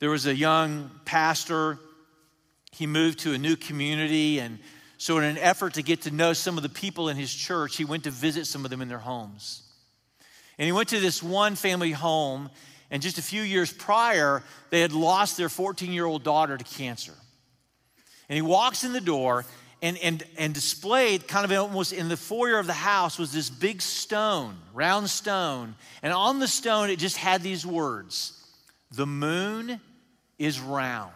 There 0.00 0.10
was 0.10 0.26
a 0.26 0.36
young 0.36 0.90
pastor, 1.06 1.78
he 2.72 2.86
moved 2.86 3.20
to 3.20 3.32
a 3.32 3.38
new 3.38 3.56
community, 3.56 4.38
and 4.38 4.58
so, 4.98 5.16
in 5.16 5.24
an 5.24 5.38
effort 5.38 5.74
to 5.74 5.82
get 5.82 6.02
to 6.02 6.10
know 6.10 6.34
some 6.34 6.58
of 6.58 6.62
the 6.62 6.68
people 6.68 7.08
in 7.08 7.16
his 7.16 7.32
church, 7.32 7.78
he 7.78 7.86
went 7.86 8.04
to 8.04 8.10
visit 8.10 8.46
some 8.46 8.66
of 8.66 8.70
them 8.70 8.82
in 8.82 8.88
their 8.88 8.98
homes. 8.98 9.62
And 10.58 10.66
he 10.66 10.72
went 10.72 10.88
to 10.90 11.00
this 11.00 11.22
one 11.22 11.54
family 11.54 11.92
home, 11.92 12.50
and 12.90 13.02
just 13.02 13.18
a 13.18 13.22
few 13.22 13.42
years 13.42 13.72
prior, 13.72 14.42
they 14.70 14.80
had 14.80 14.92
lost 14.92 15.36
their 15.36 15.48
14 15.48 15.92
year 15.92 16.06
old 16.06 16.24
daughter 16.24 16.56
to 16.56 16.64
cancer. 16.64 17.14
And 18.28 18.36
he 18.36 18.42
walks 18.42 18.84
in 18.84 18.92
the 18.92 19.00
door, 19.00 19.44
and, 19.82 19.96
and, 19.98 20.24
and 20.36 20.54
displayed 20.54 21.28
kind 21.28 21.44
of 21.44 21.56
almost 21.56 21.92
in 21.92 22.08
the 22.08 22.16
foyer 22.16 22.58
of 22.58 22.66
the 22.66 22.72
house 22.72 23.18
was 23.18 23.32
this 23.32 23.48
big 23.48 23.80
stone, 23.80 24.56
round 24.74 25.08
stone. 25.08 25.76
And 26.02 26.12
on 26.12 26.40
the 26.40 26.48
stone, 26.48 26.90
it 26.90 26.98
just 26.98 27.16
had 27.16 27.42
these 27.42 27.64
words 27.64 28.32
The 28.90 29.06
moon 29.06 29.80
is 30.38 30.60
round. 30.60 31.12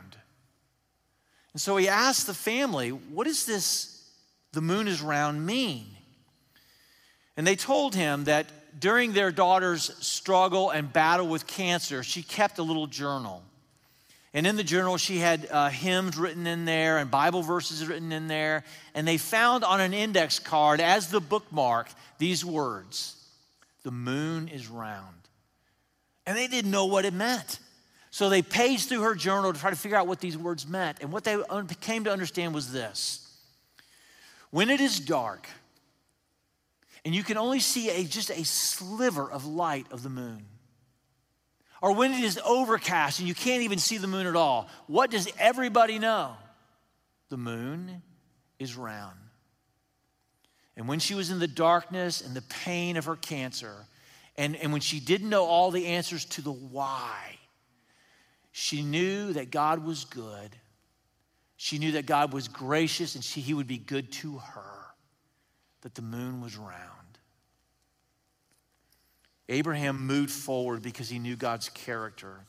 And 1.52 1.60
so 1.60 1.76
he 1.76 1.88
asked 1.88 2.26
the 2.26 2.34
family, 2.34 2.90
What 2.90 3.26
does 3.26 3.46
this, 3.46 4.08
the 4.52 4.62
moon 4.62 4.86
is 4.86 5.02
round, 5.02 5.44
mean? 5.44 5.86
And 7.36 7.46
they 7.46 7.56
told 7.56 7.94
him 7.94 8.24
that 8.24 8.46
during 8.78 9.12
their 9.12 9.30
daughter's 9.30 9.94
struggle 10.04 10.70
and 10.70 10.92
battle 10.92 11.26
with 11.26 11.46
cancer, 11.46 12.02
she 12.02 12.22
kept 12.22 12.58
a 12.58 12.62
little 12.62 12.86
journal. 12.86 13.42
And 14.34 14.46
in 14.46 14.56
the 14.56 14.64
journal, 14.64 14.96
she 14.96 15.18
had 15.18 15.46
uh, 15.50 15.68
hymns 15.68 16.16
written 16.16 16.46
in 16.46 16.64
there 16.64 16.98
and 16.98 17.10
Bible 17.10 17.42
verses 17.42 17.86
written 17.86 18.12
in 18.12 18.28
there. 18.28 18.64
And 18.94 19.06
they 19.06 19.18
found 19.18 19.62
on 19.62 19.80
an 19.80 19.92
index 19.92 20.38
card, 20.38 20.80
as 20.80 21.10
the 21.10 21.20
bookmark, 21.20 21.90
these 22.18 22.44
words 22.44 23.16
The 23.82 23.90
moon 23.90 24.48
is 24.48 24.68
round. 24.68 25.16
And 26.26 26.36
they 26.36 26.46
didn't 26.46 26.70
know 26.70 26.86
what 26.86 27.04
it 27.04 27.12
meant. 27.12 27.58
So 28.10 28.28
they 28.28 28.42
paged 28.42 28.88
through 28.88 29.02
her 29.02 29.14
journal 29.14 29.52
to 29.52 29.58
try 29.58 29.70
to 29.70 29.76
figure 29.76 29.96
out 29.96 30.06
what 30.06 30.20
these 30.20 30.36
words 30.36 30.66
meant. 30.66 30.98
And 31.00 31.10
what 31.12 31.24
they 31.24 31.36
came 31.80 32.04
to 32.04 32.12
understand 32.12 32.54
was 32.54 32.72
this 32.72 33.28
When 34.50 34.70
it 34.70 34.80
is 34.80 34.98
dark, 34.98 35.46
and 37.04 37.14
you 37.14 37.22
can 37.22 37.36
only 37.36 37.60
see 37.60 37.90
a, 37.90 38.04
just 38.04 38.30
a 38.30 38.44
sliver 38.44 39.30
of 39.30 39.44
light 39.44 39.86
of 39.90 40.02
the 40.02 40.08
moon. 40.08 40.46
Or 41.80 41.94
when 41.94 42.12
it 42.12 42.22
is 42.22 42.38
overcast 42.44 43.18
and 43.18 43.26
you 43.26 43.34
can't 43.34 43.62
even 43.62 43.78
see 43.78 43.98
the 43.98 44.06
moon 44.06 44.26
at 44.26 44.36
all, 44.36 44.68
what 44.86 45.10
does 45.10 45.28
everybody 45.38 45.98
know? 45.98 46.36
The 47.28 47.36
moon 47.36 48.02
is 48.58 48.76
round. 48.76 49.16
And 50.76 50.86
when 50.86 51.00
she 51.00 51.14
was 51.14 51.30
in 51.30 51.38
the 51.38 51.48
darkness 51.48 52.20
and 52.20 52.34
the 52.34 52.42
pain 52.42 52.96
of 52.96 53.06
her 53.06 53.16
cancer, 53.16 53.74
and, 54.36 54.56
and 54.56 54.72
when 54.72 54.80
she 54.80 55.00
didn't 55.00 55.28
know 55.28 55.44
all 55.44 55.70
the 55.70 55.86
answers 55.86 56.24
to 56.26 56.42
the 56.42 56.52
why, 56.52 57.38
she 58.52 58.82
knew 58.82 59.32
that 59.32 59.50
God 59.50 59.84
was 59.84 60.04
good. 60.04 60.56
She 61.56 61.78
knew 61.78 61.92
that 61.92 62.06
God 62.06 62.32
was 62.32 62.48
gracious 62.48 63.14
and 63.14 63.24
she, 63.24 63.40
He 63.40 63.54
would 63.54 63.66
be 63.66 63.78
good 63.78 64.12
to 64.12 64.38
her, 64.38 64.81
that 65.82 65.94
the 65.94 66.02
moon 66.02 66.40
was 66.40 66.56
round. 66.56 67.02
Abraham 69.48 70.06
moved 70.06 70.30
forward 70.30 70.82
because 70.82 71.08
he 71.08 71.18
knew 71.18 71.36
God's 71.36 71.68
character. 71.68 72.40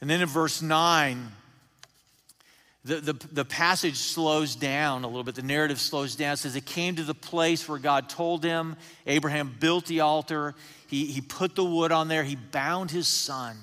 And 0.00 0.10
then 0.10 0.20
in 0.20 0.28
verse 0.28 0.60
9, 0.60 1.28
the, 2.84 3.00
the, 3.00 3.12
the, 3.32 3.44
passage 3.44 3.96
slows 3.96 4.54
down 4.54 5.02
a 5.02 5.08
little 5.08 5.24
bit. 5.24 5.34
The 5.34 5.42
narrative 5.42 5.80
slows 5.80 6.14
down. 6.14 6.34
It 6.34 6.36
says, 6.36 6.54
It 6.54 6.66
came 6.66 6.96
to 6.96 7.02
the 7.02 7.14
place 7.14 7.68
where 7.68 7.78
God 7.78 8.08
told 8.08 8.44
him. 8.44 8.76
Abraham 9.06 9.56
built 9.58 9.86
the 9.86 10.00
altar. 10.00 10.54
He, 10.86 11.06
he 11.06 11.20
put 11.20 11.56
the 11.56 11.64
wood 11.64 11.90
on 11.90 12.06
there. 12.06 12.22
He 12.22 12.36
bound 12.36 12.92
his 12.92 13.08
son. 13.08 13.56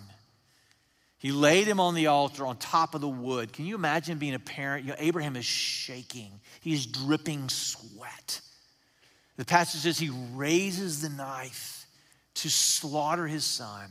He 1.20 1.32
laid 1.32 1.68
him 1.68 1.80
on 1.80 1.96
the 1.96 2.08
altar 2.08 2.46
on 2.46 2.58
top 2.58 2.96
of 2.96 3.00
the 3.00 3.08
wood. 3.08 3.54
Can 3.54 3.66
you 3.66 3.76
imagine 3.76 4.18
being 4.18 4.34
a 4.34 4.40
parent? 4.40 4.84
You 4.84 4.92
know, 4.92 4.98
Abraham 5.00 5.38
is 5.38 5.46
shaking, 5.46 6.42
he's 6.60 6.86
dripping 6.86 7.48
sweat. 7.48 8.42
The 9.38 9.46
passage 9.46 9.82
says 9.82 9.98
he 9.98 10.12
raises 10.34 11.02
the 11.02 11.10
knife 11.10 11.86
to 12.36 12.50
slaughter 12.50 13.28
his 13.28 13.44
son, 13.44 13.90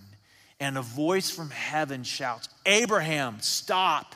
and 0.61 0.79
a 0.79 0.83
voice 0.83 1.31
from 1.31 1.51
heaven 1.51 2.05
shouts, 2.05 2.49
Abraham, 2.67 3.39
stop. 3.41 4.15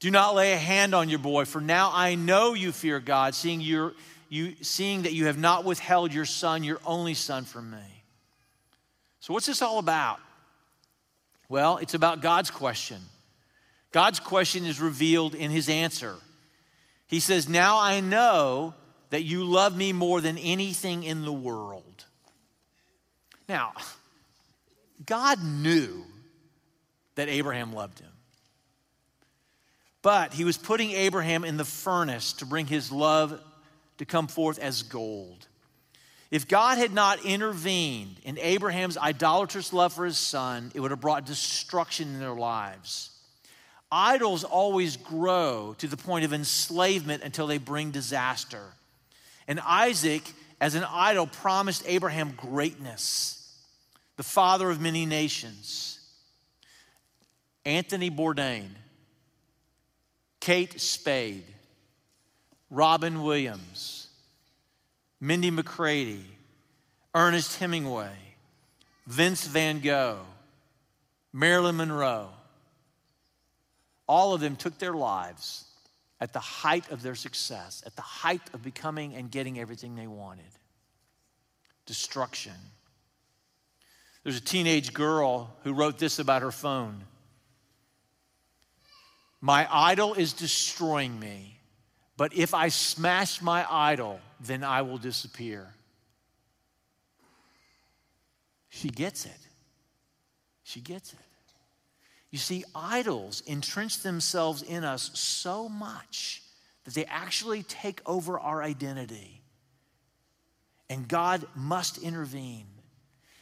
Do 0.00 0.10
not 0.10 0.34
lay 0.34 0.52
a 0.52 0.58
hand 0.58 0.94
on 0.94 1.08
your 1.08 1.18
boy, 1.18 1.44
for 1.44 1.60
now 1.60 1.90
I 1.92 2.14
know 2.14 2.54
you 2.54 2.72
fear 2.72 3.00
God, 3.00 3.34
seeing, 3.34 3.60
you 3.60 3.94
seeing 4.62 5.02
that 5.02 5.12
you 5.12 5.26
have 5.26 5.38
not 5.38 5.64
withheld 5.64 6.12
your 6.12 6.24
son, 6.24 6.64
your 6.64 6.80
only 6.84 7.14
son, 7.14 7.44
from 7.44 7.70
me. 7.70 8.04
So, 9.20 9.32
what's 9.32 9.46
this 9.46 9.62
all 9.62 9.78
about? 9.78 10.20
Well, 11.48 11.78
it's 11.78 11.94
about 11.94 12.20
God's 12.20 12.50
question. 12.50 13.00
God's 13.92 14.20
question 14.20 14.66
is 14.66 14.80
revealed 14.80 15.34
in 15.34 15.50
his 15.50 15.68
answer. 15.68 16.16
He 17.06 17.20
says, 17.20 17.48
Now 17.48 17.78
I 17.78 18.00
know 18.00 18.74
that 19.10 19.22
you 19.22 19.44
love 19.44 19.76
me 19.76 19.92
more 19.92 20.20
than 20.20 20.38
anything 20.38 21.04
in 21.04 21.24
the 21.24 21.32
world. 21.32 22.04
Now, 23.48 23.72
God 25.04 25.42
knew 25.42 26.04
that 27.14 27.28
Abraham 27.28 27.72
loved 27.72 28.00
him. 28.00 28.10
But 30.02 30.34
he 30.34 30.44
was 30.44 30.56
putting 30.56 30.92
Abraham 30.92 31.44
in 31.44 31.56
the 31.56 31.64
furnace 31.64 32.34
to 32.34 32.46
bring 32.46 32.66
his 32.66 32.92
love 32.92 33.40
to 33.98 34.04
come 34.04 34.26
forth 34.26 34.58
as 34.58 34.82
gold. 34.82 35.48
If 36.30 36.48
God 36.48 36.78
had 36.78 36.92
not 36.92 37.24
intervened 37.24 38.16
in 38.24 38.38
Abraham's 38.38 38.98
idolatrous 38.98 39.72
love 39.72 39.92
for 39.92 40.04
his 40.04 40.18
son, 40.18 40.72
it 40.74 40.80
would 40.80 40.90
have 40.90 41.00
brought 41.00 41.24
destruction 41.24 42.08
in 42.08 42.20
their 42.20 42.34
lives. 42.34 43.10
Idols 43.90 44.44
always 44.44 44.96
grow 44.96 45.74
to 45.78 45.86
the 45.86 45.96
point 45.96 46.24
of 46.24 46.32
enslavement 46.32 47.22
until 47.22 47.46
they 47.46 47.58
bring 47.58 47.92
disaster. 47.92 48.62
And 49.46 49.60
Isaac, 49.60 50.22
as 50.60 50.74
an 50.74 50.84
idol, 50.84 51.26
promised 51.26 51.84
Abraham 51.86 52.32
greatness, 52.36 53.56
the 54.16 54.22
father 54.22 54.70
of 54.70 54.80
many 54.80 55.06
nations. 55.06 56.00
Anthony 57.64 58.10
Bourdain 58.10 58.68
Kate 60.40 60.80
Spade, 60.80 61.44
Robin 62.70 63.24
Williams, 63.24 64.06
Mindy 65.20 65.50
McCready, 65.50 66.24
Ernest 67.12 67.58
Hemingway, 67.58 68.14
Vince 69.08 69.44
Van 69.46 69.80
Gogh, 69.80 70.20
Marilyn 71.32 71.76
Monroe. 71.76 72.28
All 74.06 74.34
of 74.34 74.40
them 74.40 74.56
took 74.56 74.78
their 74.78 74.92
lives 74.92 75.64
at 76.20 76.32
the 76.32 76.40
height 76.40 76.90
of 76.90 77.02
their 77.02 77.14
success, 77.14 77.82
at 77.84 77.96
the 77.96 78.02
height 78.02 78.42
of 78.54 78.62
becoming 78.62 79.14
and 79.14 79.30
getting 79.30 79.58
everything 79.58 79.96
they 79.96 80.06
wanted. 80.06 80.44
Destruction. 81.84 82.54
There's 84.22 84.38
a 84.38 84.40
teenage 84.40 84.92
girl 84.92 85.54
who 85.62 85.72
wrote 85.72 85.98
this 85.98 86.18
about 86.18 86.42
her 86.42 86.50
phone. 86.50 87.04
My 89.40 89.68
idol 89.70 90.14
is 90.14 90.32
destroying 90.32 91.20
me, 91.20 91.60
but 92.16 92.34
if 92.34 92.54
I 92.54 92.68
smash 92.68 93.42
my 93.42 93.66
idol, 93.68 94.20
then 94.40 94.64
I 94.64 94.82
will 94.82 94.98
disappear. 94.98 95.68
She 98.70 98.88
gets 98.88 99.26
it. 99.26 99.38
She 100.64 100.80
gets 100.80 101.12
it. 101.12 101.25
You 102.36 102.40
see, 102.40 102.64
idols 102.74 103.42
entrench 103.46 104.00
themselves 104.00 104.60
in 104.60 104.84
us 104.84 105.10
so 105.14 105.70
much 105.70 106.42
that 106.84 106.92
they 106.92 107.06
actually 107.06 107.62
take 107.62 108.02
over 108.04 108.38
our 108.38 108.62
identity. 108.62 109.40
And 110.90 111.08
God 111.08 111.46
must 111.54 111.96
intervene. 111.96 112.66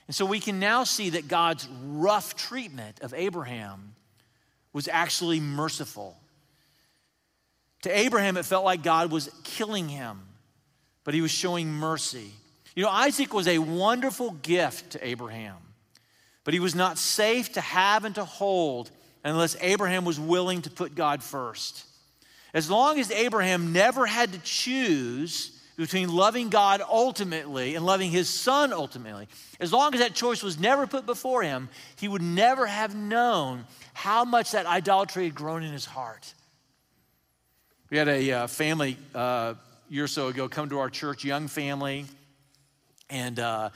And 0.06 0.14
so 0.14 0.24
we 0.24 0.38
can 0.38 0.60
now 0.60 0.84
see 0.84 1.10
that 1.10 1.26
God's 1.26 1.66
rough 1.86 2.36
treatment 2.36 3.00
of 3.00 3.12
Abraham 3.14 3.96
was 4.72 4.86
actually 4.86 5.40
merciful. 5.40 6.16
To 7.82 7.98
Abraham, 7.98 8.36
it 8.36 8.44
felt 8.44 8.64
like 8.64 8.84
God 8.84 9.10
was 9.10 9.28
killing 9.42 9.88
him, 9.88 10.20
but 11.02 11.14
he 11.14 11.20
was 11.20 11.32
showing 11.32 11.68
mercy. 11.68 12.30
You 12.76 12.84
know, 12.84 12.90
Isaac 12.90 13.34
was 13.34 13.48
a 13.48 13.58
wonderful 13.58 14.30
gift 14.30 14.90
to 14.90 15.04
Abraham, 15.04 15.56
but 16.44 16.54
he 16.54 16.60
was 16.60 16.74
not 16.74 16.98
safe 16.98 17.52
to 17.52 17.60
have 17.60 18.04
and 18.04 18.14
to 18.14 18.24
hold 18.24 18.90
unless 19.24 19.56
Abraham 19.60 20.04
was 20.04 20.20
willing 20.20 20.62
to 20.62 20.70
put 20.70 20.94
God 20.94 21.22
first. 21.22 21.84
As 22.52 22.70
long 22.70 23.00
as 23.00 23.10
Abraham 23.10 23.72
never 23.72 24.06
had 24.06 24.32
to 24.32 24.38
choose 24.40 25.50
between 25.76 26.08
loving 26.08 26.50
God 26.50 26.82
ultimately 26.88 27.74
and 27.74 27.84
loving 27.84 28.10
his 28.10 28.28
son 28.28 28.72
ultimately, 28.72 29.26
as 29.58 29.72
long 29.72 29.92
as 29.94 30.00
that 30.00 30.14
choice 30.14 30.42
was 30.42 30.58
never 30.58 30.86
put 30.86 31.04
before 31.04 31.42
him, 31.42 31.68
he 31.96 32.06
would 32.06 32.22
never 32.22 32.66
have 32.66 32.94
known 32.94 33.64
how 33.92 34.24
much 34.24 34.52
that 34.52 34.66
idolatry 34.66 35.24
had 35.24 35.34
grown 35.34 35.64
in 35.64 35.72
his 35.72 35.84
heart. 35.84 36.32
We 37.90 37.98
had 37.98 38.08
a 38.08 38.30
uh, 38.32 38.46
family 38.46 38.98
uh, 39.14 39.54
year 39.88 40.04
or 40.04 40.08
so 40.08 40.28
ago 40.28 40.48
come 40.48 40.68
to 40.68 40.78
our 40.78 40.90
church, 40.90 41.24
young 41.24 41.48
family, 41.48 42.06
and 43.10 43.38
uh, 43.38 43.70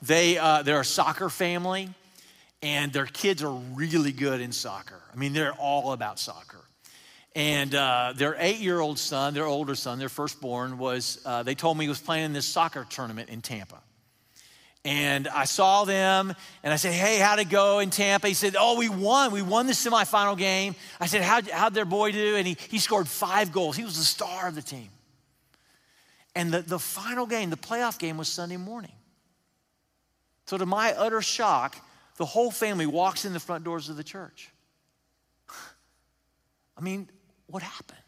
they 0.00 0.38
uh, 0.38 0.62
they're 0.62 0.80
a 0.80 0.84
soccer 0.84 1.28
family, 1.28 1.88
and 2.62 2.92
their 2.92 3.06
kids 3.06 3.42
are 3.42 3.52
really 3.52 4.12
good 4.12 4.40
in 4.40 4.52
soccer. 4.52 5.00
I 5.12 5.16
mean, 5.16 5.32
they're 5.32 5.52
all 5.54 5.92
about 5.92 6.18
soccer. 6.18 6.60
And 7.34 7.74
uh, 7.74 8.12
their 8.14 8.36
eight 8.38 8.58
year 8.58 8.78
old 8.78 8.98
son, 8.98 9.34
their 9.34 9.46
older 9.46 9.74
son, 9.74 9.98
their 9.98 10.08
firstborn, 10.08 10.78
was, 10.78 11.20
uh, 11.24 11.42
they 11.42 11.54
told 11.54 11.78
me 11.78 11.86
he 11.86 11.88
was 11.88 12.00
playing 12.00 12.26
in 12.26 12.32
this 12.32 12.46
soccer 12.46 12.86
tournament 12.88 13.30
in 13.30 13.40
Tampa. 13.40 13.80
And 14.84 15.28
I 15.28 15.44
saw 15.44 15.84
them 15.84 16.34
and 16.62 16.72
I 16.72 16.76
said, 16.76 16.92
Hey, 16.92 17.18
how'd 17.18 17.38
it 17.38 17.48
go 17.48 17.78
in 17.78 17.90
Tampa? 17.90 18.28
He 18.28 18.34
said, 18.34 18.56
Oh, 18.58 18.76
we 18.76 18.88
won. 18.88 19.30
We 19.30 19.40
won 19.40 19.66
the 19.66 19.72
semifinal 19.72 20.36
game. 20.36 20.74
I 21.00 21.06
said, 21.06 21.22
How'd, 21.22 21.48
how'd 21.48 21.72
their 21.72 21.84
boy 21.84 22.12
do? 22.12 22.36
And 22.36 22.46
he, 22.46 22.56
he 22.68 22.78
scored 22.78 23.08
five 23.08 23.52
goals. 23.52 23.76
He 23.76 23.84
was 23.84 23.96
the 23.96 24.04
star 24.04 24.48
of 24.48 24.54
the 24.54 24.62
team. 24.62 24.88
And 26.34 26.52
the, 26.52 26.62
the 26.62 26.78
final 26.78 27.26
game, 27.26 27.50
the 27.50 27.56
playoff 27.56 27.98
game, 27.98 28.16
was 28.16 28.28
Sunday 28.28 28.56
morning. 28.56 28.92
So, 30.46 30.58
to 30.58 30.66
my 30.66 30.92
utter 30.94 31.22
shock, 31.22 31.76
the 32.16 32.26
whole 32.26 32.50
family 32.50 32.86
walks 32.86 33.24
in 33.24 33.32
the 33.32 33.40
front 33.40 33.64
doors 33.64 33.88
of 33.88 33.96
the 33.96 34.04
church. 34.04 34.50
I 36.76 36.80
mean, 36.80 37.08
what 37.46 37.62
happened? 37.62 37.98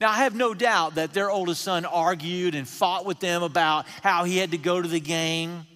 Now, 0.00 0.10
I 0.10 0.16
have 0.16 0.34
no 0.34 0.54
doubt 0.54 0.96
that 0.96 1.14
their 1.14 1.30
oldest 1.30 1.62
son 1.62 1.84
argued 1.84 2.54
and 2.54 2.66
fought 2.66 3.06
with 3.06 3.20
them 3.20 3.42
about 3.42 3.86
how 4.02 4.24
he 4.24 4.36
had 4.36 4.50
to 4.50 4.58
go 4.58 4.82
to 4.82 4.88
the 4.88 5.00
game, 5.00 5.66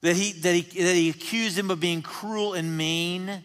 that 0.00 0.16
he, 0.16 0.32
that 0.32 0.54
he, 0.54 0.82
that 0.82 0.94
he 0.94 1.10
accused 1.10 1.58
him 1.58 1.70
of 1.70 1.80
being 1.80 2.02
cruel 2.02 2.54
and 2.54 2.76
mean. 2.76 3.44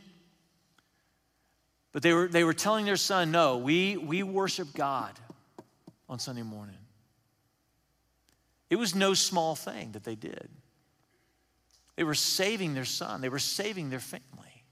But 1.91 2.03
they 2.03 2.13
were, 2.13 2.27
they 2.27 2.43
were 2.43 2.53
telling 2.53 2.85
their 2.85 2.97
son, 2.97 3.31
no, 3.31 3.57
we, 3.57 3.97
we 3.97 4.23
worship 4.23 4.73
God 4.73 5.11
on 6.07 6.19
Sunday 6.19 6.43
morning. 6.43 6.75
It 8.69 8.77
was 8.77 8.95
no 8.95 9.13
small 9.13 9.55
thing 9.55 9.91
that 9.93 10.03
they 10.03 10.15
did. 10.15 10.49
They 11.99 12.05
were 12.05 12.15
saving 12.15 12.75
their 12.75 12.85
son, 12.85 13.19
they 13.19 13.27
were 13.27 13.39
saving 13.39 13.89
their 13.89 13.99
family. 13.99 14.63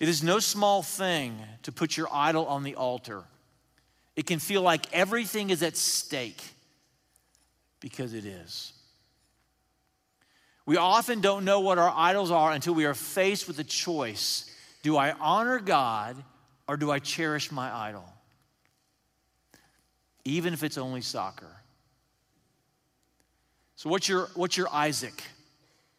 It 0.00 0.08
is 0.08 0.24
no 0.24 0.40
small 0.40 0.82
thing 0.82 1.38
to 1.62 1.70
put 1.70 1.96
your 1.96 2.08
idol 2.10 2.46
on 2.46 2.64
the 2.64 2.74
altar. 2.74 3.22
It 4.16 4.26
can 4.26 4.40
feel 4.40 4.60
like 4.60 4.92
everything 4.92 5.50
is 5.50 5.62
at 5.62 5.76
stake 5.76 6.42
because 7.78 8.12
it 8.12 8.24
is. 8.24 8.72
We 10.66 10.76
often 10.76 11.20
don't 11.20 11.44
know 11.44 11.60
what 11.60 11.78
our 11.78 11.92
idols 11.94 12.32
are 12.32 12.50
until 12.50 12.74
we 12.74 12.86
are 12.86 12.92
faced 12.92 13.46
with 13.46 13.56
the 13.56 13.62
choice 13.62 14.50
do 14.82 14.96
I 14.96 15.12
honor 15.12 15.60
God 15.60 16.16
or 16.66 16.76
do 16.76 16.90
I 16.90 16.98
cherish 16.98 17.52
my 17.52 17.72
idol? 17.72 18.12
Even 20.24 20.52
if 20.52 20.64
it's 20.64 20.76
only 20.76 21.02
soccer. 21.02 21.60
So, 23.84 23.90
what's 23.90 24.08
your, 24.08 24.30
what's 24.32 24.56
your 24.56 24.68
Isaac? 24.72 25.22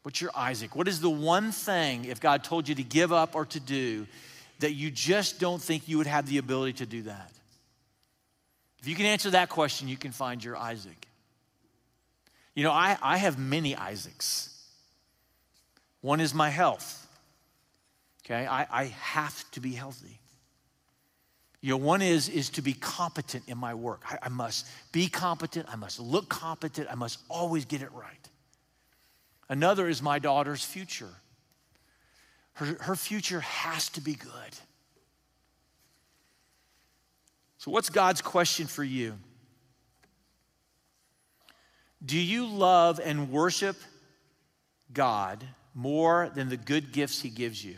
What's 0.02 0.20
your 0.20 0.32
Isaac? 0.36 0.76
What 0.76 0.88
is 0.88 1.02
the 1.02 1.10
one 1.10 1.52
thing, 1.52 2.06
if 2.06 2.20
God 2.20 2.44
told 2.44 2.68
you 2.68 2.74
to 2.74 2.84
give 2.84 3.14
up 3.14 3.36
or 3.36 3.46
to 3.46 3.60
do, 3.60 4.08
that 4.58 4.72
you 4.72 4.90
just 4.90 5.40
don't 5.40 5.62
think 5.62 5.88
you 5.88 6.00
would 6.00 6.08
have 6.08 6.26
the 6.26 6.40
ability 6.40 6.74
to 6.74 6.88
do 6.88 7.04
that? 7.04 7.32
If 8.80 8.88
you 8.88 8.96
can 8.96 9.06
answer 9.06 9.30
that 9.30 9.50
question, 9.50 9.88
you 9.88 9.98
can 9.98 10.12
find 10.12 10.44
your 10.44 10.58
Isaac. 10.58 11.08
You 12.56 12.64
know, 12.64 12.72
I, 12.72 12.98
I 13.04 13.18
have 13.18 13.38
many 13.38 13.76
Isaacs. 13.76 14.50
One 16.02 16.22
is 16.22 16.34
my 16.34 16.50
health. 16.50 17.08
Okay, 18.26 18.48
I, 18.48 18.66
I 18.72 18.86
have 18.86 19.52
to 19.52 19.60
be 19.60 19.74
healthy. 19.74 20.20
You 21.66 21.72
know, 21.72 21.78
one 21.78 22.04
is 22.04 22.30
is 22.30 22.52
to 22.52 22.62
be 22.62 22.74
competent 22.74 23.46
in 23.48 23.58
my 23.58 23.74
work. 23.74 24.04
I, 24.08 24.28
I 24.28 24.30
must 24.30 24.68
be 24.92 25.08
competent. 25.08 25.66
I 25.68 25.76
must 25.76 26.00
look 26.00 26.30
competent. 26.30 26.88
I 26.92 26.94
must 26.94 27.18
always 27.28 27.66
get 27.66 27.82
it 27.82 27.92
right. 27.92 28.30
Another 29.50 29.90
is 29.90 30.00
my 30.00 30.20
daughter's 30.20 30.64
future. 30.64 31.10
Her, 32.54 32.78
her 32.82 32.96
future 32.96 33.40
has 33.40 33.90
to 33.90 34.02
be 34.02 34.14
good. 34.14 34.32
So, 37.58 37.72
what's 37.72 37.90
God's 37.90 38.22
question 38.22 38.68
for 38.68 38.84
you? 38.84 39.16
Do 42.06 42.20
you 42.20 42.46
love 42.46 43.02
and 43.04 43.32
worship 43.32 43.78
God 44.94 45.44
more 45.74 46.30
than 46.36 46.50
the 46.50 46.58
good 46.58 46.92
gifts 46.92 47.24
He 47.24 47.30
gives 47.30 47.66
you? 47.66 47.78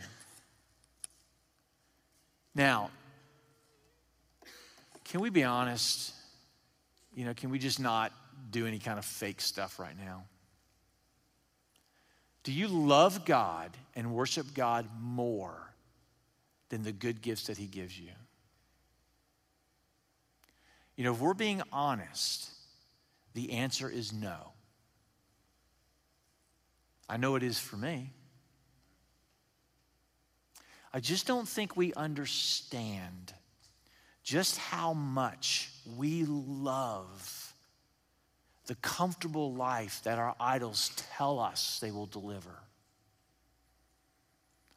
Now, 2.54 2.90
can 5.08 5.20
we 5.20 5.30
be 5.30 5.42
honest? 5.42 6.12
You 7.14 7.24
know, 7.24 7.34
can 7.34 7.50
we 7.50 7.58
just 7.58 7.80
not 7.80 8.12
do 8.50 8.66
any 8.66 8.78
kind 8.78 8.98
of 8.98 9.04
fake 9.04 9.40
stuff 9.40 9.78
right 9.78 9.96
now? 9.98 10.24
Do 12.44 12.52
you 12.52 12.68
love 12.68 13.24
God 13.24 13.76
and 13.96 14.12
worship 14.12 14.54
God 14.54 14.86
more 15.00 15.72
than 16.68 16.82
the 16.82 16.92
good 16.92 17.20
gifts 17.20 17.46
that 17.46 17.58
He 17.58 17.66
gives 17.66 17.98
you? 17.98 18.10
You 20.96 21.04
know, 21.04 21.12
if 21.12 21.20
we're 21.20 21.34
being 21.34 21.62
honest, 21.72 22.50
the 23.34 23.52
answer 23.52 23.88
is 23.88 24.12
no. 24.12 24.52
I 27.08 27.16
know 27.16 27.36
it 27.36 27.42
is 27.42 27.58
for 27.58 27.76
me. 27.76 28.12
I 30.92 31.00
just 31.00 31.26
don't 31.26 31.48
think 31.48 31.76
we 31.76 31.94
understand 31.94 33.32
just 34.28 34.58
how 34.58 34.92
much 34.92 35.70
we 35.96 36.26
love 36.26 37.54
the 38.66 38.74
comfortable 38.74 39.54
life 39.54 40.02
that 40.04 40.18
our 40.18 40.36
idols 40.38 40.90
tell 41.16 41.38
us 41.38 41.78
they 41.80 41.90
will 41.90 42.04
deliver. 42.04 42.50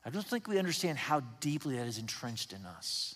I 0.05 0.09
don't 0.09 0.25
think 0.25 0.47
we 0.47 0.57
understand 0.57 0.97
how 0.97 1.19
deeply 1.41 1.75
that 1.75 1.85
is 1.85 1.97
entrenched 1.97 2.53
in 2.53 2.65
us. 2.65 3.15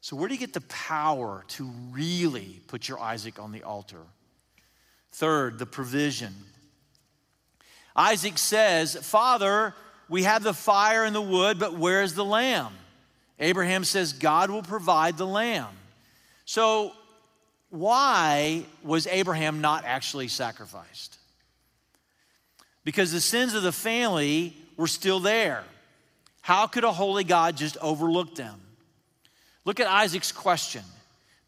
So, 0.00 0.14
where 0.14 0.28
do 0.28 0.34
you 0.34 0.40
get 0.40 0.52
the 0.52 0.60
power 0.60 1.44
to 1.48 1.64
really 1.90 2.60
put 2.68 2.88
your 2.88 3.00
Isaac 3.00 3.40
on 3.40 3.50
the 3.50 3.64
altar? 3.64 4.02
Third, 5.10 5.58
the 5.58 5.66
provision. 5.66 6.32
Isaac 7.96 8.38
says, 8.38 8.94
Father, 8.94 9.74
we 10.08 10.22
have 10.22 10.44
the 10.44 10.54
fire 10.54 11.02
and 11.02 11.16
the 11.16 11.20
wood, 11.20 11.58
but 11.58 11.76
where's 11.76 12.14
the 12.14 12.24
lamb? 12.24 12.74
Abraham 13.38 13.84
says, 13.84 14.12
God 14.12 14.50
will 14.50 14.62
provide 14.62 15.16
the 15.16 15.26
lamb. 15.26 15.70
So, 16.44 16.92
why 17.70 18.64
was 18.82 19.06
Abraham 19.08 19.60
not 19.60 19.84
actually 19.84 20.28
sacrificed? 20.28 21.18
Because 22.84 23.10
the 23.10 23.20
sins 23.20 23.54
of 23.54 23.62
the 23.62 23.72
family 23.72 24.54
were 24.76 24.86
still 24.86 25.18
there. 25.18 25.64
How 26.42 26.66
could 26.66 26.84
a 26.84 26.92
holy 26.92 27.24
God 27.24 27.56
just 27.56 27.76
overlook 27.78 28.34
them? 28.34 28.60
Look 29.64 29.80
at 29.80 29.86
Isaac's 29.86 30.32
question 30.32 30.82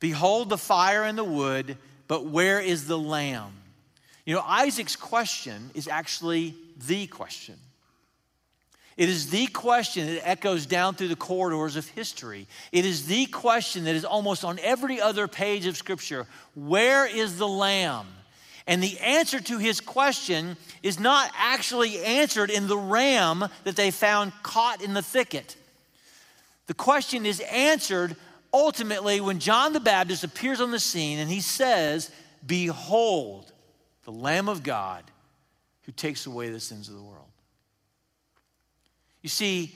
Behold 0.01 0.49
the 0.49 0.59
fire 0.59 1.05
and 1.05 1.17
the 1.17 1.25
wood, 1.25 1.77
but 2.09 2.27
where 2.27 2.61
is 2.61 2.87
the 2.87 2.99
lamb? 2.99 3.53
You 4.25 4.35
know, 4.35 4.43
Isaac's 4.43 4.97
question 4.97 5.71
is 5.75 5.87
actually 5.87 6.55
the 6.87 7.07
question. 7.07 7.57
It 8.97 9.11
is 9.11 9.29
the 9.29 9.47
question 9.49 10.07
that 10.07 10.27
echoes 10.27 10.65
down 10.65 10.95
through 10.95 11.09
the 11.09 11.17
corridors 11.17 11.77
of 11.77 11.87
history. 11.89 12.47
It 12.73 12.87
is 12.87 13.07
the 13.07 13.27
question 13.27 13.85
that 13.85 13.95
is 13.95 14.07
almost 14.07 14.43
on 14.43 14.59
every 14.61 15.01
other 15.01 15.29
page 15.29 15.67
of 15.67 15.77
Scripture 15.77 16.27
Where 16.55 17.07
is 17.07 17.37
the 17.37 17.49
lamb? 17.49 18.07
And 18.67 18.83
the 18.83 18.99
answer 18.99 19.41
to 19.41 19.59
his 19.59 19.81
question 19.81 20.57
is 20.83 20.99
not 20.99 21.31
actually 21.37 22.03
answered 22.03 22.51
in 22.51 22.67
the 22.67 22.79
ram 22.79 23.45
that 23.65 23.77
they 23.77 23.91
found 23.91 24.33
caught 24.43 24.83
in 24.83 24.93
the 24.93 25.03
thicket. 25.03 25.57
The 26.67 26.75
question 26.75 27.27
is 27.27 27.41
answered 27.41 28.17
ultimately 28.53 29.21
when 29.21 29.39
John 29.39 29.73
the 29.73 29.81
Baptist 29.81 30.25
appears 30.25 30.61
on 30.61 30.73
the 30.73 30.81
scene 30.81 31.19
and 31.19 31.31
he 31.31 31.41
says, 31.41 32.11
Behold, 32.45 33.53
the 34.05 34.11
Lamb 34.11 34.49
of 34.49 34.63
God 34.63 35.05
who 35.83 35.93
takes 35.93 36.27
away 36.27 36.49
the 36.49 36.59
sins 36.59 36.89
of 36.89 36.97
the 36.97 37.03
world. 37.03 37.26
You 39.23 39.29
see, 39.29 39.75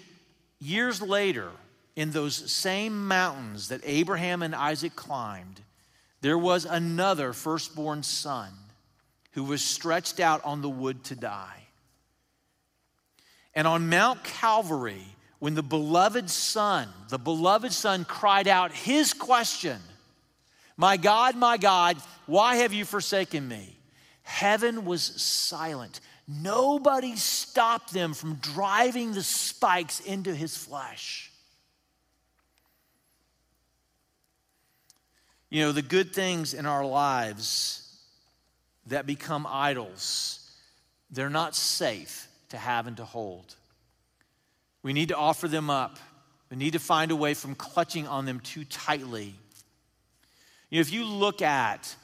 years 0.59 1.03
later, 1.03 1.51
in 1.97 2.11
those 2.13 2.51
same 2.51 3.09
mountains 3.09 3.69
that 3.69 3.81
Abraham 3.85 4.43
and 4.43 4.55
Isaac 4.55 4.95
climbed, 4.97 5.61
there 6.21 6.39
was 6.39 6.65
another 6.65 7.33
firstborn 7.33 8.03
son 8.03 8.53
who 9.33 9.45
was 9.45 9.63
stretched 9.63 10.21
out 10.21 10.45
on 10.45 10.63
the 10.63 10.69
wood 10.69 11.05
to 11.05 11.17
die. 11.17 11.67
And 13.55 13.67
on 13.67 13.89
Mount 13.89 14.23
Calvary, 14.23 15.05
when 15.39 15.55
the 15.55 15.63
beloved 15.63 16.31
son, 16.31 16.89
the 17.09 17.19
beloved 17.19 17.73
son 17.73 18.05
cried 18.05 18.47
out 18.47 18.73
his 18.73 19.13
question, 19.13 19.81
My 20.77 20.97
God, 20.97 21.35
my 21.35 21.57
God, 21.57 21.97
why 22.27 22.57
have 22.57 22.73
you 22.73 22.85
forsaken 22.85 23.49
me? 23.49 23.80
Heaven 24.31 24.85
was 24.85 25.03
silent. 25.03 26.01
Nobody 26.29 27.17
stopped 27.17 27.93
them 27.93 28.15
from 28.15 28.37
driving 28.37 29.13
the 29.13 29.25
spikes 29.25 29.99
into 29.99 30.33
his 30.33 30.57
flesh. 30.57 31.33
You 35.51 35.63
know, 35.65 35.73
the 35.73 35.83
good 35.83 36.15
things 36.15 36.55
in 36.55 36.65
our 36.65 36.87
lives 36.87 37.93
that 38.87 39.05
become 39.05 39.49
idols, 39.51 40.49
they're 41.11 41.29
not 41.29 41.57
safe 41.57 42.29
to 42.51 42.57
have 42.57 42.87
and 42.87 42.97
to 42.99 43.05
hold. 43.05 43.57
We 44.85 44.93
need 44.93 45.09
to 45.09 45.17
offer 45.17 45.49
them 45.49 45.69
up. 45.69 45.99
We 46.51 46.57
need 46.57 46.75
to 46.75 46.79
find 46.79 47.11
a 47.11 47.17
way 47.17 47.35
from 47.35 47.57
clutching 47.57 48.07
on 48.07 48.27
them 48.27 48.39
too 48.39 48.65
tightly. 48.65 49.35
You 50.71 50.79
know, 50.79 50.81
if 50.81 50.93
you 50.93 51.05
look 51.05 51.43
at 51.43 51.97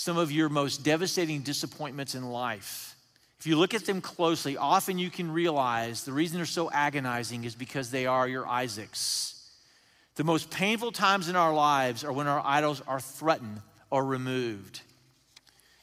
some 0.00 0.16
of 0.16 0.32
your 0.32 0.48
most 0.48 0.82
devastating 0.82 1.42
disappointments 1.42 2.14
in 2.14 2.24
life, 2.24 2.96
if 3.38 3.46
you 3.46 3.58
look 3.58 3.74
at 3.74 3.84
them 3.84 4.00
closely, 4.00 4.56
often 4.56 4.98
you 4.98 5.10
can 5.10 5.30
realize 5.30 6.04
the 6.04 6.12
reason 6.12 6.38
they're 6.38 6.46
so 6.46 6.70
agonizing 6.70 7.44
is 7.44 7.54
because 7.54 7.90
they 7.90 8.06
are 8.06 8.26
your 8.26 8.48
Isaacs. 8.48 9.50
The 10.14 10.24
most 10.24 10.50
painful 10.50 10.92
times 10.92 11.28
in 11.28 11.36
our 11.36 11.52
lives 11.52 12.02
are 12.02 12.14
when 12.14 12.26
our 12.26 12.40
idols 12.42 12.80
are 12.86 12.98
threatened 12.98 13.60
or 13.90 14.02
removed. 14.02 14.80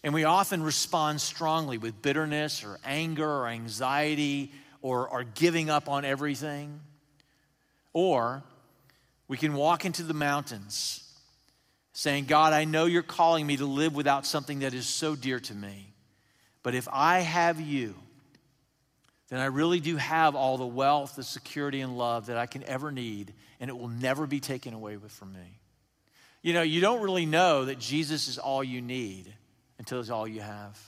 And 0.03 0.15
we 0.15 0.23
often 0.23 0.63
respond 0.63 1.21
strongly 1.21 1.77
with 1.77 2.01
bitterness 2.01 2.63
or 2.63 2.79
anger 2.83 3.29
or 3.29 3.47
anxiety 3.47 4.51
or, 4.81 5.07
or 5.07 5.25
giving 5.25 5.69
up 5.69 5.87
on 5.87 6.05
everything. 6.05 6.79
Or 7.93 8.41
we 9.27 9.37
can 9.37 9.53
walk 9.53 9.85
into 9.85 10.01
the 10.01 10.15
mountains 10.15 11.06
saying, 11.97 12.25
God, 12.25 12.53
I 12.53 12.65
know 12.65 12.85
you're 12.85 13.01
calling 13.01 13.47
me 13.47 13.57
to 13.57 13.65
live 13.65 13.95
without 13.95 14.23
something 14.23 14.59
that 14.59 14.75
is 14.75 14.85
so 14.85 15.15
dear 15.15 15.39
to 15.39 15.53
me. 15.55 15.95
But 16.61 16.75
if 16.75 16.87
I 16.93 17.21
have 17.21 17.59
you, 17.59 17.95
then 19.29 19.39
I 19.39 19.45
really 19.45 19.79
do 19.79 19.97
have 19.97 20.35
all 20.35 20.59
the 20.59 20.67
wealth, 20.67 21.15
the 21.15 21.23
security, 21.23 21.81
and 21.81 21.97
love 21.97 22.27
that 22.27 22.37
I 22.37 22.45
can 22.45 22.63
ever 22.65 22.91
need, 22.91 23.33
and 23.59 23.67
it 23.67 23.73
will 23.75 23.87
never 23.87 24.27
be 24.27 24.39
taken 24.39 24.75
away 24.75 24.97
from 25.07 25.33
me. 25.33 25.59
You 26.43 26.53
know, 26.53 26.61
you 26.61 26.81
don't 26.81 27.01
really 27.01 27.25
know 27.25 27.65
that 27.65 27.79
Jesus 27.79 28.27
is 28.27 28.37
all 28.37 28.63
you 28.63 28.79
need 28.79 29.33
until 29.79 29.99
it's 29.99 30.11
all 30.11 30.27
you 30.27 30.41
have. 30.41 30.79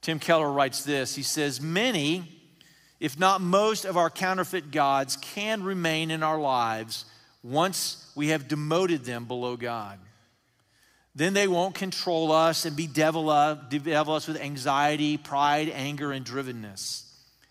Tim 0.00 0.20
Keller 0.20 0.48
writes 0.48 0.84
this 0.84 1.16
He 1.16 1.24
says, 1.24 1.60
Many 1.60 2.38
if 3.00 3.18
not 3.18 3.40
most, 3.40 3.84
of 3.84 3.96
our 3.96 4.10
counterfeit 4.10 4.70
gods 4.70 5.16
can 5.16 5.64
remain 5.64 6.12
in 6.12 6.22
our 6.22 6.38
lives 6.38 7.04
once 7.42 8.10
we 8.14 8.28
have 8.28 8.48
demoted 8.48 9.04
them 9.04 9.24
below 9.24 9.56
God. 9.56 9.98
Then 11.14 11.34
they 11.34 11.48
won't 11.48 11.74
control 11.74 12.30
us 12.30 12.64
and 12.64 12.76
bedevil 12.76 13.30
us 13.30 14.28
with 14.28 14.40
anxiety, 14.40 15.16
pride, 15.16 15.68
anger, 15.68 16.12
and 16.12 16.24
drivenness. 16.24 17.04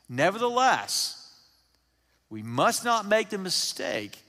Nevertheless, 0.08 1.34
we 2.30 2.44
must 2.44 2.86
not 2.86 3.06
make 3.06 3.30
the 3.30 3.38
mistake 3.38 4.20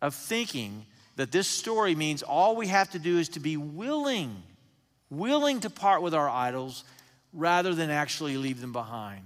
of 0.00 0.14
thinking 0.14 0.86
that 1.16 1.32
this 1.32 1.48
story 1.48 1.94
means 1.94 2.22
all 2.22 2.56
we 2.56 2.68
have 2.68 2.90
to 2.90 2.98
do 2.98 3.18
is 3.18 3.30
to 3.30 3.40
be 3.40 3.56
willing, 3.56 4.42
willing 5.10 5.60
to 5.60 5.70
part 5.70 6.02
with 6.02 6.14
our 6.14 6.28
idols 6.28 6.84
rather 7.32 7.74
than 7.74 7.90
actually 7.90 8.36
leave 8.36 8.60
them 8.60 8.72
behind. 8.72 9.22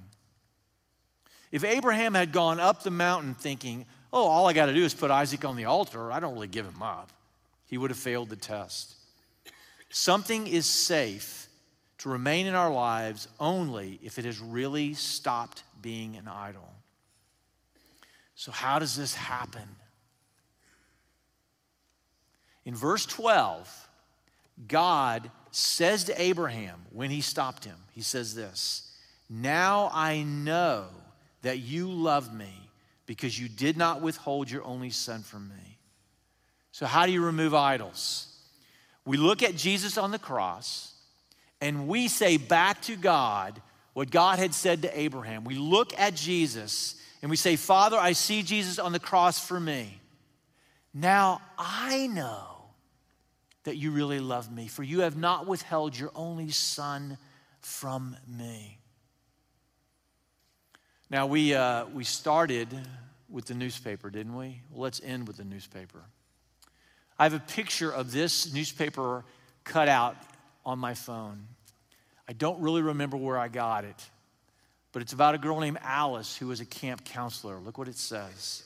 If 1.50 1.64
Abraham 1.64 2.14
had 2.14 2.32
gone 2.32 2.60
up 2.60 2.82
the 2.82 2.90
mountain 2.90 3.34
thinking, 3.34 3.86
oh, 4.12 4.26
all 4.26 4.46
I 4.46 4.52
got 4.52 4.66
to 4.66 4.74
do 4.74 4.84
is 4.84 4.94
put 4.94 5.10
Isaac 5.10 5.44
on 5.44 5.56
the 5.56 5.66
altar, 5.66 6.10
I 6.12 6.20
don't 6.20 6.34
really 6.34 6.48
give 6.48 6.66
him 6.66 6.82
up, 6.82 7.10
he 7.66 7.78
would 7.78 7.90
have 7.90 7.98
failed 7.98 8.28
the 8.28 8.36
test. 8.36 8.94
Something 9.90 10.46
is 10.46 10.66
safe 10.66 11.48
to 11.98 12.08
remain 12.08 12.46
in 12.46 12.54
our 12.54 12.70
lives 12.70 13.28
only 13.40 13.98
if 14.02 14.18
it 14.18 14.24
has 14.24 14.38
really 14.38 14.94
stopped 14.94 15.62
being 15.80 16.16
an 16.16 16.28
idol. 16.28 16.68
So, 18.34 18.52
how 18.52 18.78
does 18.78 18.96
this 18.96 19.14
happen? 19.14 19.68
In 22.64 22.74
verse 22.74 23.06
12, 23.06 23.88
God 24.68 25.30
says 25.50 26.04
to 26.04 26.20
Abraham 26.20 26.80
when 26.92 27.10
he 27.10 27.20
stopped 27.20 27.64
him, 27.64 27.76
He 27.92 28.02
says 28.02 28.34
this 28.34 28.92
Now 29.28 29.90
I 29.92 30.22
know 30.22 30.86
that 31.42 31.58
you 31.58 31.88
love 31.88 32.34
me 32.34 32.67
because 33.08 33.40
you 33.40 33.48
did 33.48 33.78
not 33.78 34.02
withhold 34.02 34.50
your 34.50 34.62
only 34.64 34.90
son 34.90 35.22
from 35.22 35.48
me. 35.48 35.78
So, 36.72 36.84
how 36.84 37.06
do 37.06 37.12
you 37.12 37.24
remove 37.24 37.54
idols? 37.54 38.26
We 39.06 39.16
look 39.16 39.42
at 39.42 39.56
Jesus 39.56 39.96
on 39.96 40.10
the 40.10 40.18
cross 40.18 40.92
and 41.60 41.88
we 41.88 42.06
say 42.06 42.36
back 42.36 42.82
to 42.82 42.96
God 42.96 43.60
what 43.94 44.10
God 44.10 44.38
had 44.38 44.52
said 44.52 44.82
to 44.82 45.00
Abraham. 45.00 45.44
We 45.44 45.54
look 45.54 45.98
at 45.98 46.14
Jesus 46.14 46.96
and 47.22 47.30
we 47.30 47.36
say, 47.36 47.56
Father, 47.56 47.96
I 47.96 48.12
see 48.12 48.42
Jesus 48.42 48.78
on 48.78 48.92
the 48.92 49.00
cross 49.00 49.44
for 49.44 49.58
me. 49.58 50.00
Now 50.92 51.40
I 51.56 52.08
know 52.08 52.44
that 53.64 53.76
you 53.76 53.90
really 53.90 54.20
love 54.20 54.52
me, 54.52 54.68
for 54.68 54.82
you 54.82 55.00
have 55.00 55.16
not 55.16 55.46
withheld 55.46 55.98
your 55.98 56.10
only 56.14 56.50
son 56.50 57.16
from 57.60 58.16
me. 58.28 58.77
Now, 61.10 61.26
we, 61.26 61.54
uh, 61.54 61.86
we 61.86 62.04
started 62.04 62.68
with 63.30 63.46
the 63.46 63.54
newspaper, 63.54 64.10
didn't 64.10 64.36
we? 64.36 64.60
Well, 64.70 64.82
let's 64.82 65.00
end 65.02 65.26
with 65.26 65.38
the 65.38 65.44
newspaper. 65.44 66.02
I 67.18 67.24
have 67.24 67.32
a 67.32 67.40
picture 67.40 67.90
of 67.90 68.12
this 68.12 68.52
newspaper 68.52 69.24
cut 69.64 69.88
out 69.88 70.16
on 70.66 70.78
my 70.78 70.92
phone. 70.92 71.46
I 72.28 72.34
don't 72.34 72.60
really 72.60 72.82
remember 72.82 73.16
where 73.16 73.38
I 73.38 73.48
got 73.48 73.84
it, 73.84 74.10
but 74.92 75.00
it's 75.00 75.14
about 75.14 75.34
a 75.34 75.38
girl 75.38 75.58
named 75.60 75.78
Alice 75.82 76.36
who 76.36 76.46
was 76.48 76.60
a 76.60 76.66
camp 76.66 77.06
counselor. 77.06 77.58
Look 77.58 77.78
what 77.78 77.88
it 77.88 77.96
says. 77.96 78.64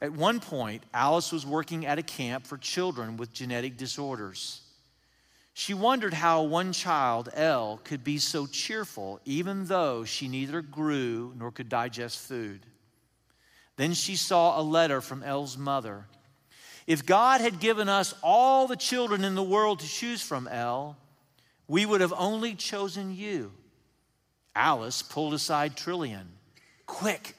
At 0.00 0.12
one 0.12 0.40
point, 0.40 0.82
Alice 0.94 1.30
was 1.30 1.44
working 1.44 1.84
at 1.84 1.98
a 1.98 2.02
camp 2.02 2.46
for 2.46 2.56
children 2.56 3.18
with 3.18 3.32
genetic 3.34 3.76
disorders. 3.76 4.62
She 5.58 5.72
wondered 5.72 6.12
how 6.12 6.42
one 6.42 6.74
child, 6.74 7.30
Elle, 7.32 7.80
could 7.82 8.04
be 8.04 8.18
so 8.18 8.46
cheerful 8.46 9.20
even 9.24 9.64
though 9.64 10.04
she 10.04 10.28
neither 10.28 10.60
grew 10.60 11.32
nor 11.34 11.50
could 11.50 11.70
digest 11.70 12.18
food. 12.28 12.66
Then 13.76 13.94
she 13.94 14.16
saw 14.16 14.60
a 14.60 14.62
letter 14.62 15.00
from 15.00 15.22
Elle's 15.22 15.56
mother. 15.56 16.08
If 16.86 17.06
God 17.06 17.40
had 17.40 17.58
given 17.58 17.88
us 17.88 18.12
all 18.22 18.66
the 18.66 18.76
children 18.76 19.24
in 19.24 19.34
the 19.34 19.42
world 19.42 19.80
to 19.80 19.88
choose 19.88 20.20
from, 20.20 20.46
Elle, 20.46 20.94
we 21.66 21.86
would 21.86 22.02
have 22.02 22.12
only 22.18 22.54
chosen 22.54 23.16
you. 23.16 23.50
Alice 24.54 25.00
pulled 25.00 25.32
aside 25.32 25.74
Trillian. 25.74 26.26
Quick, 26.84 27.34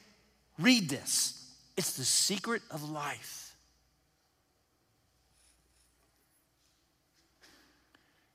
read 0.58 0.88
this. 0.88 1.54
It's 1.76 1.92
the 1.92 2.04
secret 2.04 2.62
of 2.72 2.90
life. 2.90 3.47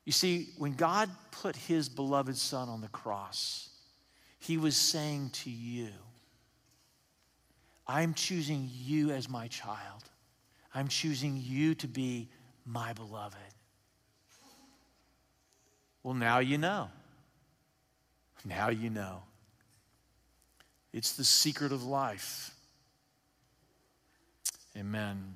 You 0.05 0.11
see, 0.11 0.49
when 0.57 0.73
God 0.73 1.09
put 1.31 1.55
his 1.55 1.87
beloved 1.89 2.35
son 2.35 2.69
on 2.69 2.81
the 2.81 2.89
cross, 2.89 3.69
he 4.39 4.57
was 4.57 4.75
saying 4.75 5.29
to 5.33 5.49
you, 5.49 5.89
I'm 7.87 8.13
choosing 8.13 8.69
you 8.71 9.11
as 9.11 9.29
my 9.29 9.47
child. 9.47 10.03
I'm 10.73 10.87
choosing 10.87 11.41
you 11.41 11.75
to 11.75 11.87
be 11.87 12.29
my 12.65 12.93
beloved. 12.93 13.37
Well, 16.01 16.13
now 16.13 16.39
you 16.39 16.57
know. 16.57 16.89
Now 18.43 18.69
you 18.69 18.89
know. 18.89 19.23
It's 20.91 21.13
the 21.13 21.23
secret 21.23 21.71
of 21.71 21.83
life. 21.83 22.53
Amen. 24.77 25.35